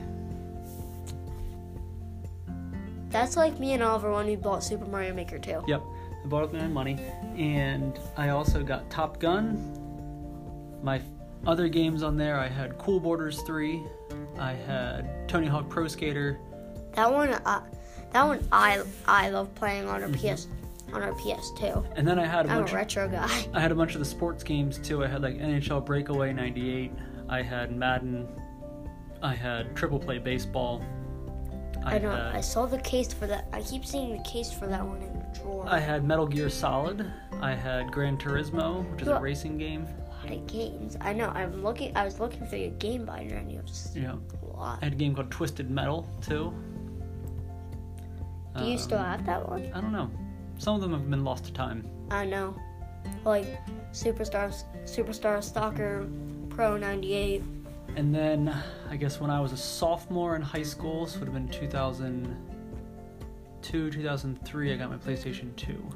That's 3.12 3.36
like 3.36 3.58
me 3.60 3.72
and 3.74 3.82
Oliver 3.82 4.12
when 4.12 4.26
we 4.26 4.36
bought 4.36 4.64
Super 4.64 4.86
Mario 4.86 5.12
Maker 5.14 5.38
2. 5.38 5.64
Yep, 5.68 5.82
I 6.24 6.26
bought 6.28 6.44
it 6.44 6.50
with 6.50 6.60
my 6.60 6.64
own 6.66 6.72
money. 6.72 6.98
And 7.36 7.98
I 8.16 8.30
also 8.30 8.62
got 8.62 8.88
Top 8.90 9.20
Gun. 9.20 9.78
My 10.82 11.00
other 11.46 11.68
games 11.68 12.02
on 12.02 12.16
there, 12.16 12.38
I 12.38 12.48
had 12.48 12.78
Cool 12.78 13.00
Borders 13.00 13.42
3. 13.42 13.82
I 14.38 14.52
had 14.52 15.28
Tony 15.28 15.46
Hawk 15.46 15.68
Pro 15.68 15.86
Skater. 15.88 16.38
That 16.94 17.12
one, 17.12 17.30
uh, 17.30 17.62
that 18.12 18.24
one 18.26 18.46
I 18.50 18.82
I 19.06 19.30
love 19.30 19.54
playing 19.54 19.88
on 19.88 20.02
our 20.02 20.08
Mm-hmm. 20.08 20.34
PS 20.34 20.46
on 20.92 21.02
our 21.02 21.12
PS2. 21.12 21.86
And 21.96 22.06
then 22.06 22.18
I 22.18 22.26
had 22.26 22.46
a 22.46 22.50
I'm 22.50 22.58
bunch 22.60 22.72
a 22.72 22.76
retro 22.76 23.08
guy. 23.08 23.46
I 23.54 23.60
had 23.60 23.72
a 23.72 23.74
bunch 23.74 23.94
of 23.94 23.98
the 24.00 24.04
sports 24.04 24.42
games 24.44 24.78
too. 24.78 25.02
I 25.04 25.06
had 25.06 25.22
like 25.22 25.36
NHL 25.38 25.84
Breakaway 25.86 26.32
98. 26.32 26.92
I 27.28 27.40
had 27.42 27.74
Madden. 27.74 28.28
I 29.22 29.34
had 29.34 29.74
Triple 29.76 29.98
Play 29.98 30.18
Baseball. 30.18 30.84
I, 31.84 31.96
I 31.96 31.98
know. 31.98 32.10
had 32.10 32.34
I 32.36 32.40
saw 32.40 32.66
the 32.66 32.78
case 32.78 33.12
for 33.12 33.26
that. 33.26 33.46
I 33.52 33.60
keep 33.62 33.84
seeing 33.84 34.16
the 34.16 34.22
case 34.22 34.52
for 34.52 34.66
that 34.66 34.84
one 34.86 35.02
in 35.02 35.12
the 35.18 35.38
drawer. 35.40 35.64
I 35.68 35.78
had 35.80 36.04
Metal 36.04 36.26
Gear 36.26 36.48
Solid. 36.48 37.10
I 37.40 37.52
had 37.54 37.90
Gran 37.92 38.16
Turismo, 38.18 38.88
which 38.92 39.02
is 39.02 39.08
a 39.08 39.18
racing 39.20 39.58
game. 39.58 39.86
a 39.86 40.26
lot 40.26 40.36
of 40.36 40.46
games. 40.46 40.96
I 41.00 41.12
know. 41.12 41.28
I'm 41.30 41.62
looking. 41.62 41.96
I 41.96 42.04
was 42.04 42.20
looking 42.20 42.46
through 42.46 42.60
your 42.60 42.70
game 42.72 43.04
binder, 43.04 43.36
and 43.36 43.50
you 43.50 43.56
have 43.58 43.66
just 43.66 43.96
Yeah. 43.96 44.14
a 44.42 44.46
lot. 44.56 44.78
I 44.80 44.84
had 44.86 44.92
a 44.94 44.96
game 44.96 45.14
called 45.14 45.30
Twisted 45.30 45.70
Metal 45.70 46.08
too. 46.20 46.52
Do 48.56 48.64
you 48.64 48.72
Um, 48.72 48.78
still 48.78 48.98
have 48.98 49.24
that 49.26 49.48
one? 49.48 49.70
I 49.74 49.80
don't 49.80 49.92
know. 49.92 50.10
Some 50.58 50.74
of 50.76 50.82
them 50.82 50.92
have 50.92 51.08
been 51.10 51.24
lost 51.24 51.46
to 51.46 51.52
time. 51.52 51.84
I 52.10 52.24
know. 52.26 52.54
Like 53.24 53.46
Superstar 53.92 54.54
Superstar 54.84 55.42
Soccer 55.42 56.06
Pro 56.50 56.76
98. 56.76 57.42
And 57.96 58.14
then 58.14 58.54
I 58.90 58.96
guess 58.96 59.20
when 59.20 59.30
I 59.30 59.40
was 59.40 59.52
a 59.52 59.56
sophomore 59.56 60.36
in 60.36 60.42
high 60.42 60.62
school, 60.62 61.06
so 61.06 61.16
it 61.16 61.20
would 61.20 61.28
have 61.28 61.34
been 61.34 61.48
2002, 61.48 63.90
2003, 63.90 64.72
I 64.72 64.76
got 64.76 64.90
my 64.90 64.96
PlayStation 64.96 65.54
2. 65.56 65.90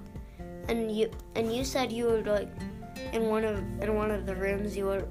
And 0.69 0.95
you 0.95 1.11
and 1.37 1.55
you 1.55 1.65
said 1.65 1.93
you 1.93 2.07
were 2.07 2.23
like 2.23 2.51
in 3.13 3.29
one 3.29 3.45
of 3.45 3.59
in 3.81 3.95
one 3.95 4.11
of 4.11 4.27
the 4.27 4.35
rooms 4.35 4.77
you 4.77 4.87
were 4.87 5.07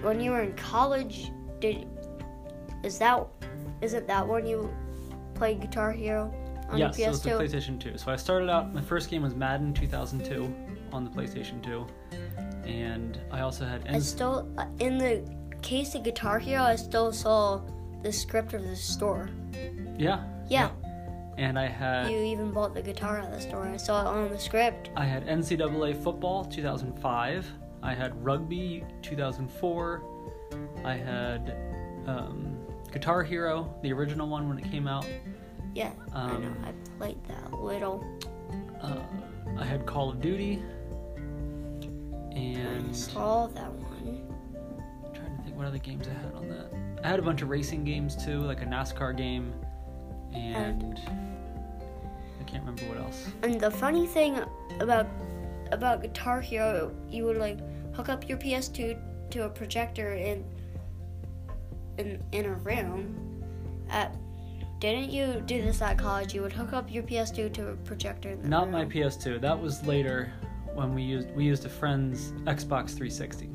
when 0.00 0.20
you 0.20 0.30
were 0.30 0.40
in 0.40 0.54
college 0.54 1.30
did 1.60 1.86
is 2.82 2.98
that 2.98 3.26
isn't 3.82 4.06
that 4.06 4.26
when 4.26 4.46
you 4.46 4.72
played 5.34 5.60
Guitar 5.60 5.92
Hero 5.92 6.32
on 6.70 6.78
yes, 6.78 6.96
the 6.96 7.04
it 7.04 7.08
was 7.08 7.22
the 7.22 7.30
PS2? 7.30 7.40
PlayStation 7.40 7.80
2. 7.80 7.98
So 7.98 8.12
I 8.12 8.16
started 8.16 8.48
out, 8.48 8.72
my 8.72 8.80
first 8.80 9.10
game 9.10 9.22
was 9.22 9.34
Madden 9.34 9.74
2002 9.74 10.54
on 10.92 11.04
the 11.04 11.10
PlayStation 11.10 11.62
2. 11.62 11.86
And 12.70 13.18
I 13.32 13.40
also 13.40 13.64
had 13.64 13.82
I 13.88 13.94
N- 13.94 14.00
still 14.00 14.48
uh, 14.56 14.66
in 14.78 14.96
the 14.98 15.22
case 15.60 15.94
of 15.94 16.04
Guitar 16.04 16.38
Hero 16.38 16.62
I 16.62 16.76
still 16.76 17.12
saw 17.12 17.60
the 18.02 18.12
script 18.12 18.54
of 18.54 18.62
the 18.62 18.76
store. 18.76 19.28
yeah, 19.98 20.24
Yeah. 20.48 20.70
And 21.36 21.58
I 21.58 21.66
had 21.68 22.10
You 22.10 22.18
even 22.18 22.50
bought 22.52 22.74
the 22.74 22.82
guitar 22.82 23.18
at 23.18 23.32
the 23.32 23.40
store. 23.40 23.66
I 23.66 23.76
saw 23.76 24.02
it 24.02 24.06
on 24.06 24.30
the 24.30 24.38
script. 24.38 24.90
I 24.96 25.04
had 25.04 25.26
NCAA 25.26 26.02
football 26.02 26.44
2005. 26.44 27.50
I 27.82 27.94
had 27.94 28.22
rugby 28.24 28.84
2004. 29.02 30.02
I 30.84 30.94
had 30.94 31.56
um, 32.06 32.56
Guitar 32.92 33.22
Hero, 33.22 33.74
the 33.82 33.92
original 33.92 34.28
one 34.28 34.48
when 34.48 34.58
it 34.58 34.70
came 34.70 34.86
out. 34.86 35.06
Yeah, 35.74 35.92
I 36.14 36.26
know. 36.28 36.34
Um, 36.34 36.64
I 36.64 36.72
played 36.98 37.18
that 37.28 37.52
little. 37.54 38.04
Uh, 38.82 38.96
I 39.58 39.64
had 39.64 39.86
Call 39.86 40.10
of 40.10 40.20
Duty. 40.20 40.62
I 42.32 42.34
And 42.36 42.94
saw 42.94 43.46
that 43.48 43.72
one. 43.72 44.26
I'm 45.06 45.14
trying 45.14 45.36
to 45.36 45.42
think 45.42 45.56
what 45.56 45.66
other 45.66 45.78
games 45.78 46.06
I 46.08 46.12
had 46.12 46.34
on 46.34 46.48
that. 46.48 46.72
I 47.04 47.08
had 47.08 47.18
a 47.18 47.22
bunch 47.22 47.42
of 47.42 47.48
racing 47.48 47.84
games 47.84 48.14
too, 48.16 48.40
like 48.40 48.62
a 48.62 48.66
NASCAR 48.66 49.16
game, 49.16 49.52
and 50.34 50.98
I 52.40 52.44
can't 52.44 52.62
remember 52.64 52.82
what 52.84 52.98
else. 52.98 53.26
And 53.42 53.60
the 53.60 53.70
funny 53.70 54.06
thing 54.06 54.38
about 54.80 55.06
about 55.72 56.02
Guitar 56.02 56.40
Hero, 56.40 56.92
you 57.08 57.24
would 57.24 57.36
like 57.38 57.58
hook 57.94 58.08
up 58.08 58.28
your 58.28 58.38
PS2 58.38 59.30
to 59.30 59.44
a 59.44 59.48
projector 59.48 60.14
in 60.14 60.44
in 61.98 62.22
in 62.32 62.44
a 62.46 62.54
room. 62.54 63.42
At 63.88 64.14
didn't 64.78 65.10
you 65.10 65.42
do 65.46 65.60
this 65.62 65.82
at 65.82 65.98
college? 65.98 66.32
You 66.34 66.42
would 66.42 66.52
hook 66.52 66.72
up 66.72 66.90
your 66.92 67.02
PS2 67.02 67.52
to 67.54 67.68
a 67.68 67.74
projector 67.76 68.30
in 68.30 68.42
the 68.42 68.48
Not 68.48 68.64
room. 68.64 68.72
my 68.72 68.84
PS2. 68.86 69.40
That 69.40 69.60
was 69.60 69.84
later 69.86 70.32
when 70.80 70.94
we 70.94 71.02
used 71.02 71.30
we 71.36 71.44
used 71.44 71.66
a 71.66 71.68
friend's 71.68 72.32
Xbox 72.46 72.96
360. 72.96 73.50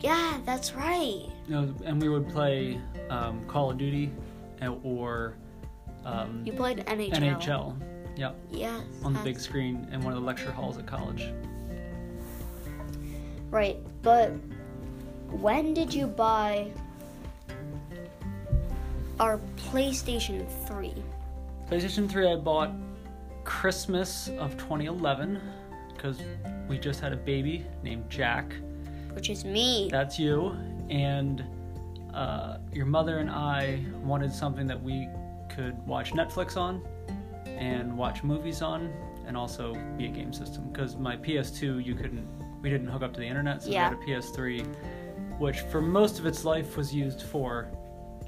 Yeah, 0.00 0.38
that's 0.46 0.72
right. 0.74 1.26
You 1.46 1.50
know, 1.50 1.74
and 1.84 2.00
we 2.00 2.08
would 2.08 2.26
play 2.28 2.80
um, 3.10 3.44
Call 3.44 3.70
of 3.70 3.76
Duty 3.78 4.10
or 4.82 5.34
um, 6.06 6.42
You 6.44 6.52
played 6.52 6.78
NHL. 6.86 7.12
NHL. 7.38 7.76
Yep, 8.16 8.36
Yes. 8.50 8.82
on 9.02 9.12
the 9.12 9.20
big 9.20 9.38
screen 9.38 9.86
in 9.92 10.02
one 10.02 10.12
of 10.14 10.20
the 10.20 10.24
lecture 10.26 10.50
halls 10.52 10.78
at 10.78 10.86
college. 10.86 11.32
Right, 13.50 13.76
but 14.02 14.30
when 15.30 15.74
did 15.74 15.92
you 15.92 16.06
buy 16.06 16.70
our 19.20 19.38
PlayStation 19.56 20.46
3? 20.66 20.94
PlayStation 21.68 22.08
3 22.08 22.32
I 22.32 22.36
bought 22.36 22.70
Christmas 23.44 24.28
of 24.38 24.52
2011 24.56 25.40
because 26.04 26.20
we 26.68 26.78
just 26.78 27.00
had 27.00 27.14
a 27.14 27.16
baby 27.16 27.64
named 27.82 28.08
Jack. 28.10 28.54
Which 29.14 29.30
is 29.30 29.44
me. 29.44 29.88
That's 29.90 30.18
you. 30.18 30.54
And 30.90 31.42
uh, 32.12 32.58
your 32.74 32.84
mother 32.84 33.18
and 33.18 33.30
I 33.30 33.82
wanted 34.02 34.30
something 34.32 34.66
that 34.66 34.80
we 34.82 35.08
could 35.48 35.78
watch 35.86 36.12
Netflix 36.12 36.58
on 36.58 36.82
and 37.46 37.96
watch 37.96 38.22
movies 38.22 38.60
on 38.60 38.92
and 39.26 39.34
also 39.36 39.74
be 39.96 40.04
a 40.06 40.08
game 40.08 40.32
system 40.32 40.68
because 40.70 40.96
my 40.96 41.16
PS2 41.16 41.82
you 41.84 41.94
couldn't 41.94 42.26
we 42.60 42.68
didn't 42.68 42.88
hook 42.88 43.02
up 43.02 43.14
to 43.14 43.20
the 43.20 43.26
internet 43.26 43.62
so 43.62 43.70
Yeah. 43.70 43.90
we 43.90 44.10
had 44.10 44.18
a 44.18 44.20
PS3 44.20 45.38
which 45.38 45.60
for 45.60 45.80
most 45.80 46.18
of 46.18 46.26
its 46.26 46.44
life 46.44 46.76
was 46.76 46.92
used 46.92 47.22
for 47.22 47.68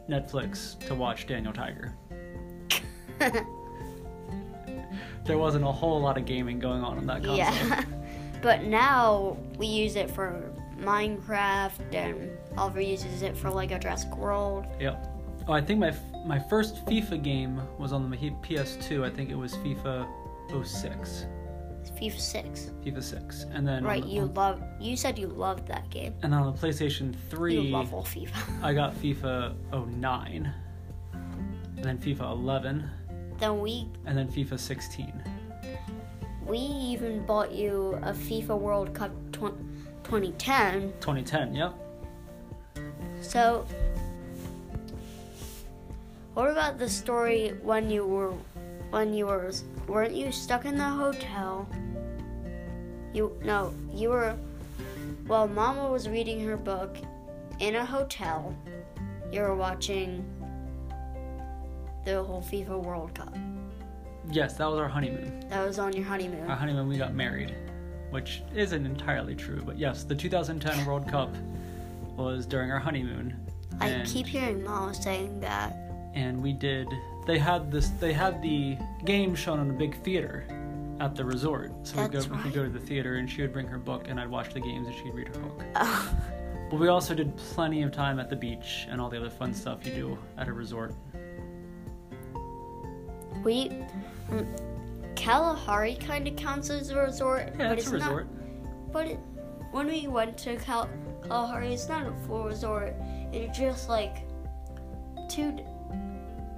Netflix 0.08 0.78
to 0.86 0.94
watch 0.94 1.26
Daniel 1.26 1.52
Tiger. 1.52 1.94
There 5.26 5.38
wasn't 5.38 5.64
a 5.64 5.72
whole 5.72 6.00
lot 6.00 6.16
of 6.18 6.24
gaming 6.24 6.58
going 6.58 6.82
on 6.82 6.98
on 6.98 7.06
that 7.06 7.16
console. 7.24 7.36
yeah. 7.36 7.84
but 8.42 8.64
now 8.64 9.36
we 9.58 9.66
use 9.66 9.96
it 9.96 10.10
for 10.10 10.52
Minecraft 10.80 11.94
and 11.94 12.30
Oliver 12.58 12.80
uses 12.80 13.22
it 13.22 13.36
for 13.36 13.50
Lego 13.50 13.78
Jurassic 13.78 14.14
World. 14.16 14.66
Yep. 14.80 15.06
Oh, 15.48 15.52
I 15.52 15.60
think 15.60 15.80
my 15.80 15.88
f- 15.88 16.00
my 16.26 16.38
first 16.38 16.84
FIFA 16.86 17.22
game 17.22 17.60
was 17.78 17.92
on 17.92 18.10
the 18.10 18.16
PS2. 18.16 19.04
I 19.04 19.10
think 19.10 19.30
it 19.30 19.36
was 19.36 19.54
FIFA 19.58 20.06
06, 20.64 21.26
FIFA 22.00 22.18
6. 22.20 22.70
FIFA 22.84 23.02
6, 23.02 23.46
and 23.52 23.66
then 23.66 23.84
Right, 23.84 24.02
on, 24.02 24.08
you 24.08 24.24
love 24.34 24.60
you 24.80 24.96
said 24.96 25.18
you 25.18 25.28
loved 25.28 25.66
that 25.68 25.88
game. 25.90 26.14
and 26.22 26.32
then 26.32 26.40
on 26.40 26.52
the 26.52 26.58
PlayStation 26.58 27.14
3, 27.30 27.54
You 27.54 27.60
3, 27.62 27.70
love 27.70 27.94
all 27.94 28.02
FIFA. 28.02 28.62
I 28.62 28.74
got 28.74 28.94
FIFA 28.96 29.54
09, 29.72 30.52
and 31.12 31.84
then 31.84 31.98
FIFA 31.98 32.32
11, 32.32 32.90
then 33.38 33.60
we 33.60 33.88
and 34.04 34.16
then 34.16 34.28
FIFA 34.28 34.58
16. 34.58 35.12
we 36.46 36.58
even 36.58 37.24
bought 37.26 37.52
you 37.52 37.98
a 38.02 38.12
FIFA 38.12 38.58
World 38.58 38.94
Cup 38.94 39.10
tw- 39.32 39.58
2010. 40.04 40.92
2010. 41.00 41.54
Yep. 41.54 41.74
So, 43.20 43.66
what 46.34 46.50
about 46.50 46.78
the 46.78 46.88
story 46.88 47.54
when 47.62 47.90
you 47.90 48.06
were, 48.06 48.32
when 48.90 49.12
you 49.12 49.26
were, 49.26 49.50
weren't 49.88 50.14
you 50.14 50.30
stuck 50.30 50.64
in 50.64 50.76
the 50.76 50.84
hotel? 50.84 51.68
You 53.12 53.36
no, 53.42 53.72
you 53.92 54.10
were. 54.10 54.36
Well, 55.26 55.48
Mama 55.48 55.90
was 55.90 56.08
reading 56.08 56.44
her 56.46 56.56
book 56.56 56.96
in 57.58 57.74
a 57.76 57.84
hotel. 57.84 58.54
You 59.32 59.40
were 59.40 59.56
watching 59.56 60.24
the 62.06 62.22
whole 62.22 62.40
FIFA 62.40 62.82
World 62.82 63.14
Cup. 63.14 63.34
Yes, 64.30 64.54
that 64.54 64.66
was 64.66 64.78
our 64.78 64.88
honeymoon. 64.88 65.44
That 65.50 65.66
was 65.66 65.78
on 65.78 65.92
your 65.92 66.04
honeymoon. 66.04 66.48
Our 66.48 66.56
honeymoon, 66.56 66.88
we 66.88 66.96
got 66.96 67.14
married, 67.14 67.54
which 68.10 68.42
isn't 68.54 68.86
entirely 68.86 69.34
true, 69.34 69.60
but 69.64 69.78
yes, 69.78 70.04
the 70.04 70.14
2010 70.14 70.86
World 70.86 71.06
Cup 71.08 71.34
was 72.16 72.46
during 72.46 72.70
our 72.70 72.78
honeymoon. 72.78 73.36
I 73.80 73.88
and- 73.88 74.08
keep 74.08 74.26
hearing 74.26 74.64
Mama 74.64 74.94
saying 74.94 75.40
that. 75.40 75.76
and 76.14 76.42
we 76.42 76.52
did. 76.52 76.88
They 77.26 77.38
had 77.38 77.70
this. 77.70 77.88
They 78.00 78.12
had 78.12 78.40
the 78.40 78.78
game 79.04 79.34
shown 79.34 79.58
on 79.58 79.68
a 79.68 79.72
big 79.74 80.00
theater 80.02 80.46
at 81.00 81.14
the 81.14 81.24
resort. 81.24 81.72
So 81.82 82.00
we'd 82.00 82.12
go, 82.12 82.20
That's 82.20 82.28
we 82.30 82.38
could 82.38 82.54
go 82.54 82.62
to 82.62 82.70
the 82.70 82.78
theater, 82.80 83.16
and 83.16 83.28
she 83.30 83.42
would 83.42 83.52
bring 83.52 83.66
her 83.66 83.78
book, 83.78 84.06
and 84.08 84.18
I'd 84.18 84.30
watch 84.30 84.54
the 84.54 84.60
games, 84.60 84.86
and 84.86 84.96
she'd 84.96 85.12
read 85.12 85.28
her 85.28 85.38
book. 85.40 85.62
Oh, 85.74 86.16
But 86.70 86.80
we 86.80 86.88
also 86.88 87.14
did 87.14 87.36
plenty 87.36 87.82
of 87.82 87.92
time 87.92 88.18
at 88.18 88.30
the 88.30 88.36
beach 88.36 88.86
and 88.88 89.00
all 89.00 89.10
the 89.10 89.18
other 89.18 89.28
fun 89.30 89.52
stuff 89.52 89.84
you 89.84 89.92
do 89.92 90.18
at 90.38 90.48
a 90.48 90.52
resort. 90.52 90.94
We 93.46 93.70
um, 94.30 94.44
Kalahari 95.14 95.94
kind 95.94 96.26
of 96.28 96.34
counts 96.36 96.68
as 96.68 96.90
a 96.90 96.96
resort, 96.98 97.52
Yeah, 97.58 97.68
but 97.68 97.78
it's 97.78 97.86
it's 97.86 97.90
a 97.92 97.94
resort. 97.94 98.26
not. 98.26 98.92
But 98.92 99.06
it, 99.06 99.18
when 99.70 99.86
we 99.86 100.08
went 100.08 100.36
to 100.38 100.56
Kal- 100.56 100.90
Kalahari, 101.22 101.72
it's 101.72 101.88
not 101.88 102.06
a 102.06 102.12
full 102.26 102.44
resort. 102.44 102.94
It's 103.32 103.56
just 103.56 103.88
like 103.88 104.16
two 105.30 105.58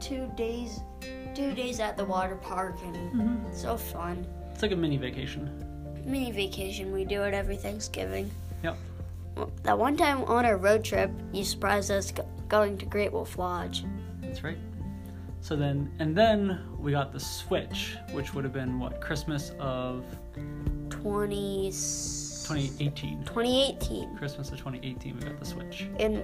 two 0.00 0.30
days 0.36 0.80
two 1.34 1.52
days 1.54 1.78
at 1.78 1.96
the 1.96 2.04
water 2.04 2.36
park 2.36 2.76
and 2.82 2.96
Mm-hmm. 2.96 3.52
so 3.54 3.76
fun. 3.76 4.26
It's 4.52 4.62
like 4.62 4.72
a 4.72 4.76
mini 4.76 4.96
vacation. 4.96 5.42
Mini 6.04 6.32
vacation. 6.32 6.90
We 6.92 7.04
do 7.04 7.22
it 7.22 7.34
every 7.34 7.56
Thanksgiving. 7.56 8.30
Yep. 8.64 8.76
Well, 9.36 9.52
That 9.62 9.78
one 9.78 9.96
time 9.96 10.24
on 10.24 10.44
our 10.46 10.56
road 10.56 10.82
trip, 10.84 11.10
you 11.32 11.44
surprised 11.44 11.90
us 11.90 12.10
go- 12.12 12.26
going 12.48 12.78
to 12.78 12.86
Great 12.86 13.12
Wolf 13.12 13.36
Lodge. 13.38 13.84
That's 14.22 14.42
right. 14.42 14.58
So 15.40 15.56
then, 15.56 15.90
and 15.98 16.16
then 16.16 16.60
we 16.78 16.92
got 16.92 17.12
the 17.12 17.20
Switch, 17.20 17.96
which 18.12 18.34
would 18.34 18.44
have 18.44 18.52
been 18.52 18.78
what 18.78 19.00
Christmas 19.00 19.52
of 19.58 20.04
20, 20.90 21.70
2018. 21.70 23.24
2018. 23.24 24.16
Christmas 24.16 24.50
of 24.50 24.58
2018, 24.58 25.16
we 25.16 25.22
got 25.22 25.38
the 25.38 25.44
Switch. 25.46 25.86
And 26.00 26.22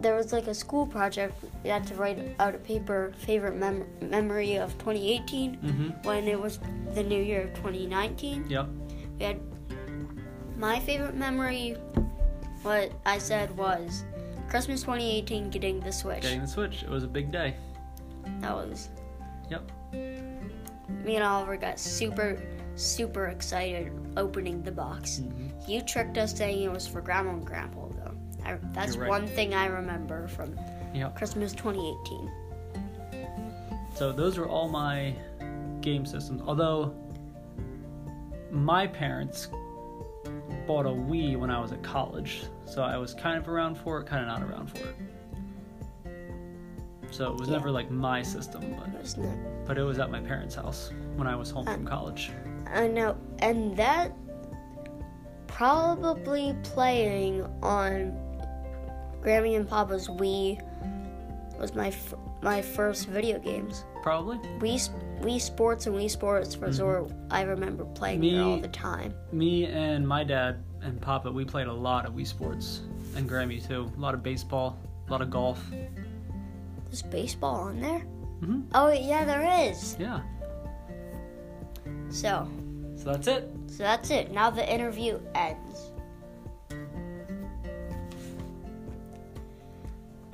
there 0.00 0.14
was 0.16 0.32
like 0.32 0.46
a 0.48 0.54
school 0.54 0.86
project. 0.86 1.34
We 1.62 1.70
had 1.70 1.86
to 1.88 1.94
write 1.94 2.18
out 2.38 2.54
a 2.54 2.58
paper, 2.58 3.12
favorite 3.18 3.56
mem- 3.56 3.86
memory 4.00 4.56
of 4.56 4.72
2018, 4.78 5.56
Mm-hmm. 5.58 5.88
when 6.08 6.26
it 6.26 6.40
was 6.40 6.58
the 6.94 7.02
new 7.02 7.22
year 7.22 7.42
of 7.42 7.54
2019. 7.54 8.46
Yep. 8.48 8.68
We 9.18 9.24
had 9.24 9.40
my 10.56 10.80
favorite 10.80 11.14
memory. 11.16 11.76
What 12.62 12.92
I 13.04 13.18
said 13.18 13.54
was 13.58 14.04
Christmas 14.48 14.80
2018, 14.80 15.50
getting 15.50 15.80
the 15.80 15.92
Switch. 15.92 16.22
Getting 16.22 16.40
the 16.40 16.46
Switch. 16.48 16.82
It 16.82 16.88
was 16.88 17.04
a 17.04 17.08
big 17.08 17.30
day. 17.30 17.54
That 18.40 18.54
was 18.54 18.88
Yep. 19.50 19.70
me 19.92 21.16
and 21.16 21.24
Oliver 21.24 21.56
got 21.56 21.78
super, 21.78 22.40
super 22.76 23.26
excited 23.26 23.92
opening 24.16 24.62
the 24.62 24.72
box. 24.72 25.20
Mm-hmm. 25.20 25.70
You 25.70 25.80
tricked 25.82 26.18
us 26.18 26.36
saying 26.36 26.62
it 26.62 26.70
was 26.72 26.86
for 26.86 27.00
Grandma 27.00 27.30
and 27.32 27.44
Grandpa, 27.46 27.88
though. 27.88 28.14
I, 28.44 28.58
that's 28.72 28.96
right. 28.96 29.08
one 29.08 29.26
thing 29.26 29.54
I 29.54 29.66
remember 29.66 30.28
from 30.28 30.58
Yep. 30.94 31.16
Christmas 31.16 31.52
2018. 31.52 32.30
So 33.94 34.12
those 34.12 34.38
were 34.38 34.48
all 34.48 34.68
my 34.68 35.14
game 35.80 36.04
systems. 36.06 36.42
Although 36.46 36.94
my 38.50 38.86
parents 38.86 39.48
bought 40.66 40.86
a 40.86 40.90
Wii 40.90 41.36
when 41.36 41.50
I 41.50 41.60
was 41.60 41.72
at 41.72 41.82
college, 41.82 42.44
so 42.66 42.82
I 42.82 42.96
was 42.96 43.14
kind 43.14 43.36
of 43.38 43.48
around 43.48 43.76
for 43.76 44.00
it, 44.00 44.06
kind 44.06 44.22
of 44.22 44.28
not 44.28 44.42
around 44.48 44.70
for 44.70 44.88
it. 44.88 44.96
So 47.14 47.30
it 47.30 47.38
was 47.38 47.48
Yeah. 47.48 47.58
never 47.58 47.70
like 47.70 47.92
my 47.92 48.22
system, 48.22 48.74
but 48.76 48.88
it? 48.88 49.66
but 49.66 49.78
it 49.78 49.84
was 49.84 50.00
at 50.00 50.10
my 50.10 50.18
parents' 50.18 50.56
house 50.56 50.90
when 51.14 51.28
I 51.28 51.36
was 51.36 51.48
home 51.48 51.64
from 51.64 51.86
uh, 51.86 51.90
college. 51.90 52.32
I 52.66 52.88
know, 52.88 53.16
and 53.38 53.76
that 53.76 54.12
probably 55.46 56.56
playing 56.64 57.46
on 57.62 58.18
Grammy 59.22 59.54
and 59.54 59.68
Papa's 59.68 60.08
Wii 60.08 60.60
was 61.60 61.72
my 61.76 61.88
f- 61.88 62.14
my 62.42 62.60
first 62.60 63.06
video 63.06 63.38
games. 63.38 63.84
Probably. 64.02 64.38
Wii 64.58 64.90
Wii 65.20 65.40
Sports 65.40 65.86
and 65.86 65.94
Wii 65.94 66.10
Sports 66.10 66.56
mm-hmm. 66.56 66.64
Resort. 66.64 67.12
I 67.30 67.42
remember 67.42 67.84
playing 67.84 68.18
Me- 68.18 68.40
all 68.40 68.58
the 68.58 68.66
time. 68.66 69.14
Me 69.30 69.66
and 69.66 70.06
my 70.06 70.24
dad 70.24 70.64
and 70.82 71.00
Papa, 71.00 71.30
we 71.30 71.44
played 71.44 71.68
a 71.68 71.72
lot 71.72 72.06
of 72.06 72.14
Wii 72.14 72.26
Sports 72.26 72.80
and 73.14 73.30
Grammy 73.30 73.64
too. 73.64 73.88
A 73.96 74.00
lot 74.00 74.14
of 74.14 74.22
baseball, 74.24 74.76
a 75.06 75.12
lot 75.12 75.22
of 75.22 75.30
golf. 75.30 75.64
Baseball 77.02 77.56
on 77.56 77.80
there. 77.80 78.00
hmm 78.40 78.62
Oh 78.74 78.88
yeah, 78.90 79.24
there 79.24 79.70
is. 79.70 79.96
Yeah. 79.98 80.20
So, 82.10 82.48
So 82.96 83.12
that's 83.12 83.26
it. 83.26 83.50
so 83.66 83.82
that's 83.82 84.10
it. 84.10 84.30
Now 84.32 84.50
the 84.50 84.64
interview 84.72 85.20
ends. 85.34 85.90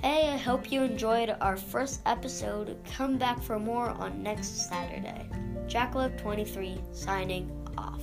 Hey, 0.03 0.31
I 0.33 0.37
hope 0.39 0.73
you 0.73 0.83
enjoyed 0.83 1.37
our 1.43 1.57
first 1.57 2.01
episode. 2.07 2.79
Come 2.97 3.19
back 3.19 3.43
for 3.43 3.59
more 3.59 3.91
on 3.91 4.23
next 4.23 4.69
Saturday. 4.69 5.29
Jackalope23 5.67 6.81
signing 6.95 7.51
off. 7.77 8.01